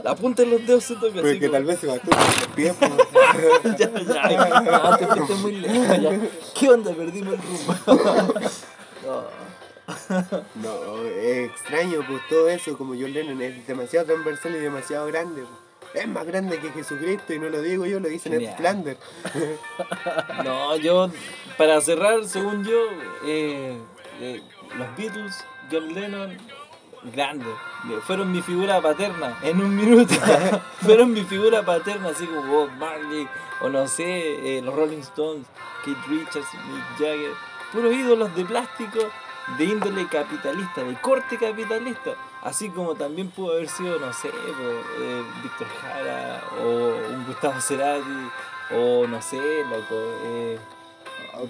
[0.04, 2.74] La punta de los dedos se toca como- tal vez se va a los pies.
[2.78, 2.92] pues.
[3.78, 6.20] ya, ya, te fuiste muy lejos ya.
[6.58, 6.92] ¿Qué onda?
[6.92, 8.34] Perdimos el rumbo.
[9.06, 9.40] No.
[10.62, 15.42] No, es extraño, pues todo eso, como John Lennon, es demasiado transversal y demasiado grande.
[15.42, 16.04] pues.
[16.04, 18.54] Es más grande que Jesucristo y no lo digo yo, lo dice Ned.
[18.56, 19.00] Flanders.
[20.44, 21.10] No, yo,
[21.58, 22.78] para cerrar, según yo,
[23.26, 23.78] eh,
[24.20, 24.42] eh,
[24.76, 26.36] los Beatles, John Lennon,
[27.14, 27.46] grande.
[28.06, 30.14] Fueron mi figura paterna en un minuto.
[30.82, 33.26] Fueron mi figura paterna, así como Bob Marley,
[33.62, 35.46] o no sé, eh, los Rolling Stones,
[35.84, 37.32] Keith Richards, Mick Jagger.
[37.72, 38.98] Puros ídolos de plástico
[39.58, 42.10] de índole capitalista, de corte capitalista.
[42.42, 48.30] Así como también pudo haber sido, no sé, eh, Víctor Jara, o un Gustavo Cerati,
[48.72, 49.94] o no sé, loco.
[50.24, 50.58] eh,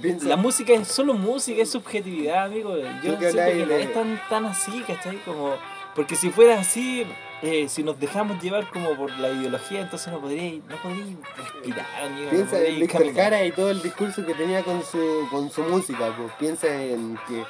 [0.01, 2.77] Piensa, la música es solo música, es subjetividad, amigo.
[3.03, 5.17] Yo que siento que no es tan, tan así, ¿cachai?
[5.25, 5.55] Como,
[5.95, 7.07] porque si fuera así,
[7.43, 11.87] eh, si nos dejamos llevar como por la ideología, entonces no podría, no podría respirar,
[12.05, 12.31] amigo.
[12.31, 13.15] piensa en Víctor.
[13.15, 16.15] Jara y todo el discurso que tenía con su, con su música.
[16.17, 16.33] Pues.
[16.39, 17.45] Piensa en que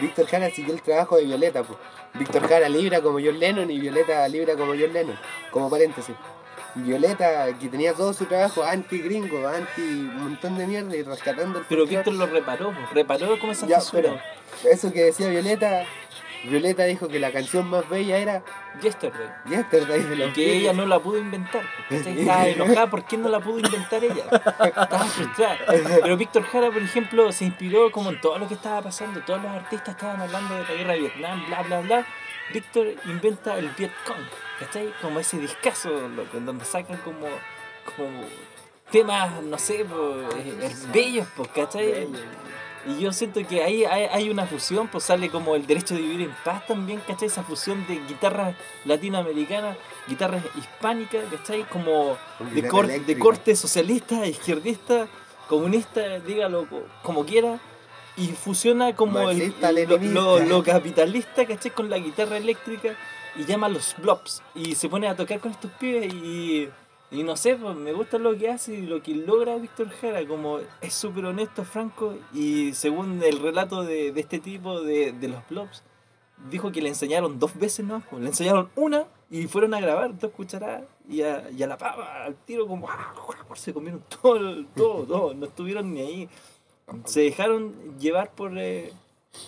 [0.00, 1.62] Víctor Jara siguió el trabajo de Violeta.
[1.62, 1.78] Pues.
[2.14, 5.18] Víctor Jara libra como John Lennon y Violeta libra como John Lennon.
[5.50, 6.14] Como paréntesis.
[6.74, 11.64] Violeta, que tenía todo su trabajo anti-gringo, anti un montón de mierda y rescatando el
[11.68, 11.86] Pero.
[11.86, 14.18] Víctor lo reparó, reparó como esa Ya, pero
[14.70, 15.84] eso que decía Violeta,
[16.44, 18.42] Violeta dijo que la canción más bella era
[18.80, 19.28] Yesterday.
[19.46, 21.62] Yesterday de Y los que ella no la pudo inventar.
[21.90, 24.24] Estaba enojada, ¿por qué no la pudo inventar ella?
[24.64, 25.58] Estaba frustrada.
[26.02, 29.20] Pero Víctor Jara, por ejemplo, se inspiró como en todo lo que estaba pasando.
[29.20, 32.06] Todos los artistas estaban hablando de la guerra de Vietnam, bla, bla, bla.
[32.52, 34.24] Víctor inventa el Vietcong,
[34.60, 34.92] ¿cachai?
[35.02, 37.26] Como ese discazo, loco, en donde sacan como,
[37.96, 38.22] como
[38.92, 42.08] temas, no sé, eh, bellos, pues, ¿cachai?
[42.86, 46.00] Y yo siento que ahí hay, hay una fusión, pues sale como el derecho de
[46.00, 47.28] vivir en paz también, ¿cachai?
[47.28, 48.54] Esa fusión de guitarras
[48.86, 49.76] latinoamericanas,
[50.08, 51.64] guitarras hispánicas, ¿cachai?
[51.64, 52.16] Como
[52.54, 55.08] de, cor- de corte socialista, izquierdista,
[55.48, 57.58] comunista, dígalo co- como quiera.
[58.20, 59.38] Y fusiona como el,
[59.88, 61.70] lo, lo- lo capitalista, ¿cachai?
[61.72, 62.94] Con la guitarra eléctrica
[63.36, 66.68] y llama a los blobs y se pone a tocar con estos pibes y,
[67.12, 70.26] y no sé, pues, me gusta lo que hace y lo que logra Víctor Jara,
[70.26, 75.28] como es súper honesto, franco y según el relato de, de este tipo de, de
[75.28, 75.82] los blobs,
[76.50, 80.32] dijo que le enseñaron dos veces no, le enseñaron una y fueron a grabar dos
[80.32, 83.14] cucharadas y a, y a la pava, al tiro como ¡ah!
[83.54, 86.28] se comieron todo, todo, todo, no estuvieron ni ahí.
[87.04, 88.92] Se dejaron llevar por, eh,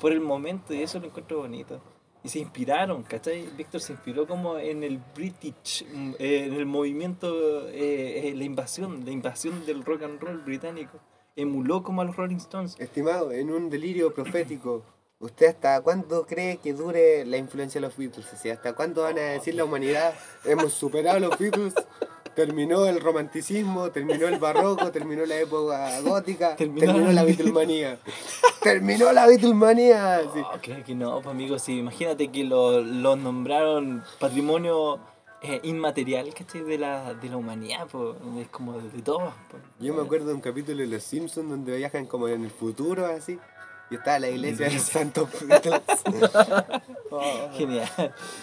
[0.01, 1.81] por el momento y eso lo encuentro bonito.
[2.25, 3.49] Y se inspiraron, ¿cachai?
[3.57, 8.45] Víctor se inspiró como en el British, mm, eh, en el movimiento, eh, eh, la
[8.45, 10.99] invasión, la invasión del rock and roll británico.
[11.35, 12.77] Emuló como a los Rolling Stones.
[12.79, 14.85] Estimado, en un delirio profético,
[15.19, 18.27] ¿usted hasta cuándo cree que dure la influencia de los Beatles?
[18.47, 20.15] ¿hasta cuándo van a decir la humanidad?
[20.45, 21.75] Hemos superado los Beatles,
[22.35, 27.99] terminó el romanticismo, terminó el barroco, terminó la época gótica, Terminó terminó, la- Beatlemanía.
[28.63, 30.21] ¡Terminó la Beatlemanía!
[30.33, 30.41] Sí.
[30.41, 34.99] Oh, creo que no, pues amigo, sí, imagínate que lo, lo nombraron patrimonio
[35.43, 36.63] eh, inmaterial, ¿cachai?
[36.63, 39.33] De la, de la humanidad, pues, es como de, de todos.
[39.51, 39.63] pues.
[39.81, 43.07] Yo me acuerdo de un capítulo de Los Simpsons donde viajan como en el futuro,
[43.07, 43.39] así.
[43.93, 45.83] Y estaba la iglesia de Beatles.
[47.15, 47.87] Oh, Genial.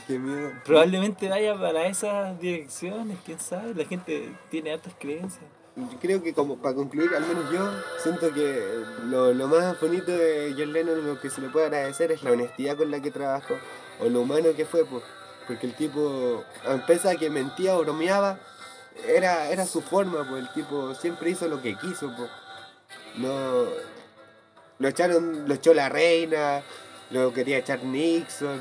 [0.05, 0.51] qué miedo.
[0.63, 5.43] Probablemente vaya para esas direcciones, quién sabe, la gente tiene altas creencias.
[5.75, 7.67] Yo creo que como para concluir, al menos yo
[8.03, 12.11] siento que lo, lo más bonito de John Lennon, lo que se le puede agradecer
[12.11, 13.55] es la honestidad con la que trabajó
[13.99, 15.03] o lo humano que fue, pues.
[15.47, 18.37] Porque el tipo, a pesar que mentía o bromeaba,
[19.07, 22.29] era, era su forma, pues el tipo siempre hizo lo que quiso, pues.
[23.17, 23.88] No.
[24.79, 26.61] Lo echaron, lo echó la reina,
[27.11, 28.59] lo quería echar Nixon,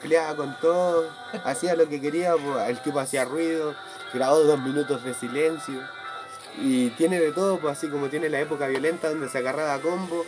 [0.00, 1.08] peleaba con todo,
[1.44, 3.74] hacía lo que quería, pues, el tipo hacía ruido,
[4.12, 5.80] grabó dos minutos de silencio.
[6.60, 9.80] Y tiene de todo, pues así como tiene la época violenta donde se agarraba a
[9.80, 10.24] combo.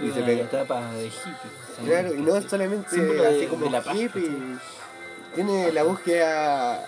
[0.00, 0.44] Y se pega.
[0.44, 1.86] etapa de hippie.
[1.86, 4.30] Claro, y no solamente Símbolo de- así como de la hippie,
[5.34, 6.84] tiene la búsqueda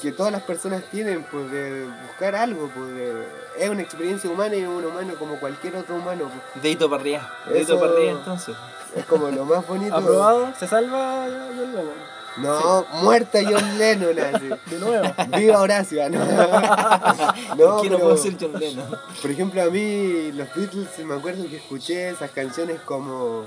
[0.00, 3.26] que todas las personas tienen, pues de buscar algo, pues de-
[3.58, 6.62] es una experiencia humana y es un humano como cualquier otro humano, pues.
[6.62, 7.30] Dedito para arriba.
[7.48, 8.56] Dedito Eso- para arriba entonces.
[8.94, 9.94] es como lo más bonito.
[9.94, 10.52] ¿Aprobado?
[10.58, 12.16] ¿Se salva John Lennon?
[12.38, 14.48] No, muerta John Lennon, así.
[14.66, 15.06] De nuevo.
[15.38, 16.18] Viva Horacio, ah, no.
[16.20, 18.90] ¿Por no, qué no pero- puedo ser John Lennon?
[19.22, 23.46] Por ejemplo, a mí los Beatles me acuerdo que escuché esas canciones como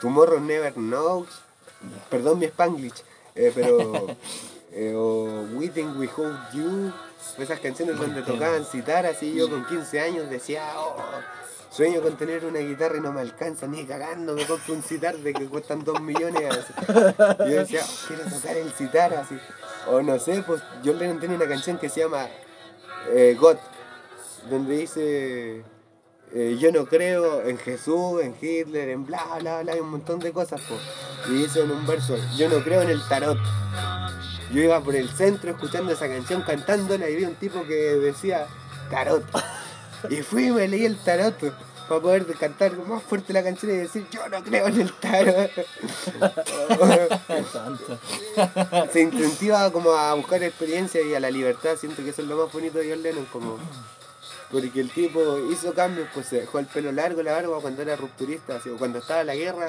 [0.00, 1.28] Tomorrow Never Knows,
[2.08, 3.02] perdón mi Spanglish,
[3.34, 4.06] eh, pero
[4.76, 6.92] eh, o We Think We Hold You,
[7.38, 10.96] esas canciones donde tocaban citar así yo con 15 años decía, oh,
[11.70, 15.16] sueño con tener una guitarra y no me alcanza ni cagando, me compro un citar
[15.16, 16.72] de que cuestan 2 millones así.
[17.46, 19.38] Y yo decía, "Oh, quiero tocar el citar así.
[19.88, 22.28] O no sé, pues John Lennon tiene una canción que se llama
[23.08, 23.56] eh, God,
[24.50, 25.64] donde dice
[26.32, 30.18] eh, yo no creo en Jesús, en Hitler, en bla bla bla, y un montón
[30.18, 30.74] de cosas, po.
[31.30, 33.38] y dice en un verso, yo no creo en el tarot.
[34.52, 38.46] Yo iba por el centro escuchando esa canción, cantándola, y vi un tipo que decía
[38.90, 39.24] tarot.
[40.10, 41.34] Y fui y me leí el tarot
[41.88, 45.50] para poder cantar más fuerte la canción y decir, yo no creo en el tarot.
[48.92, 51.76] Se incentiva como a buscar experiencia y a la libertad.
[51.76, 53.58] Siento que eso es lo más bonito de John Lennon, como
[54.50, 57.96] porque el tipo hizo cambios, pues se dejó el pelo largo, la barba cuando era
[57.96, 59.68] rupturista, así, o cuando estaba la guerra,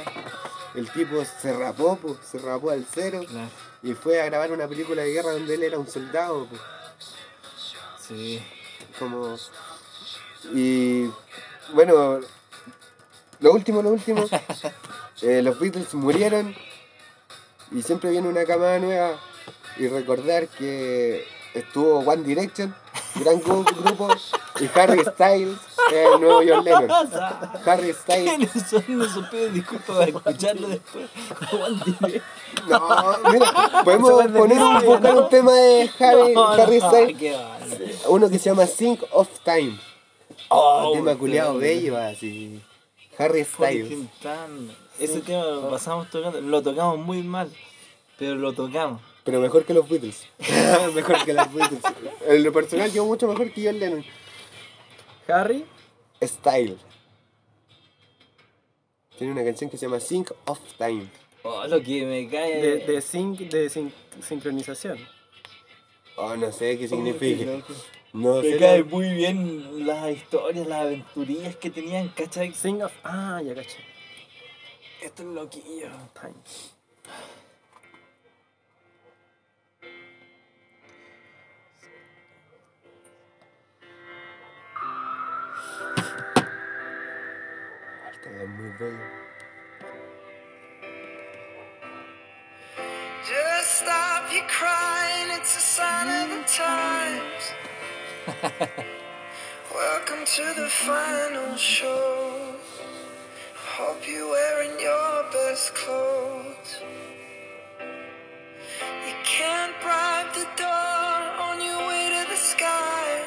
[0.76, 3.50] el tipo se rapó, pues, se rapó al cero Claro.
[3.84, 6.62] Y fue a grabar una película de guerra donde él era un soldado, pues,
[8.08, 8.42] Sí.
[8.98, 9.38] como
[10.54, 11.10] y
[11.74, 12.20] bueno,
[13.40, 14.26] lo último, lo último,
[15.22, 16.56] eh, los Beatles murieron
[17.72, 19.20] y siempre viene una camada nueva
[19.78, 22.74] y recordar que estuvo One Direction,
[23.16, 24.08] gran gru- grupo,
[24.60, 25.58] y Harry Styles,
[25.92, 26.88] el nuevo John Lennon.
[27.66, 29.54] Harry Styles, ¿Quiénes son esos pibes?
[29.54, 31.10] Disculpa para escucharlo después.
[32.68, 38.30] No, mira, podemos poner un, buscar un tema de Harry, No, Harry no, Styles, uno
[38.30, 39.80] que se llama Think of Time.
[40.50, 42.62] Oh, tema culiado bello, así.
[43.18, 44.08] Harry Styles.
[45.00, 47.50] Ese tema lo pasamos tocando, lo tocamos muy mal,
[48.18, 49.02] pero lo tocamos.
[49.24, 50.26] Pero mejor que los Beatles.
[50.96, 51.82] mejor que los Beatles.
[52.28, 54.06] En lo personal, yo mucho mejor que John Lennon.
[55.28, 55.66] Harry.
[56.22, 56.78] Style.
[59.18, 61.08] Tiene una canción que se llama Think of Time.
[61.44, 62.62] Oh, lo que me cae.
[62.62, 64.98] De, de, sync, de sin- sincronización.
[66.18, 67.46] Oh, no sé qué qué significa.
[68.14, 68.58] No Me sé.
[68.58, 72.54] cae la- muy bien las historias, las aventurillas que tenían, ¿cachai?
[72.54, 72.92] Sing of.
[73.04, 73.78] Ah, ya caché.
[75.02, 75.90] Esto es loquillo.
[76.20, 76.34] Time.
[88.28, 88.98] Bello.
[93.26, 97.54] Just stop your crying, it's a sign of the times.
[99.74, 102.56] Welcome to the final show.
[103.56, 106.82] Hope you're wearing your best clothes.
[109.08, 113.24] You can't bribe the door on your way to the sky.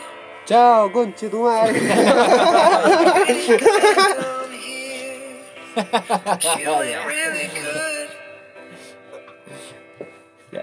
[0.47, 1.81] Chao, conche tu madre.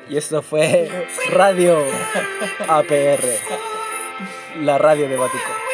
[0.10, 1.78] Y esto fue Radio
[2.68, 3.24] APR,
[4.62, 5.67] la radio de Batuco.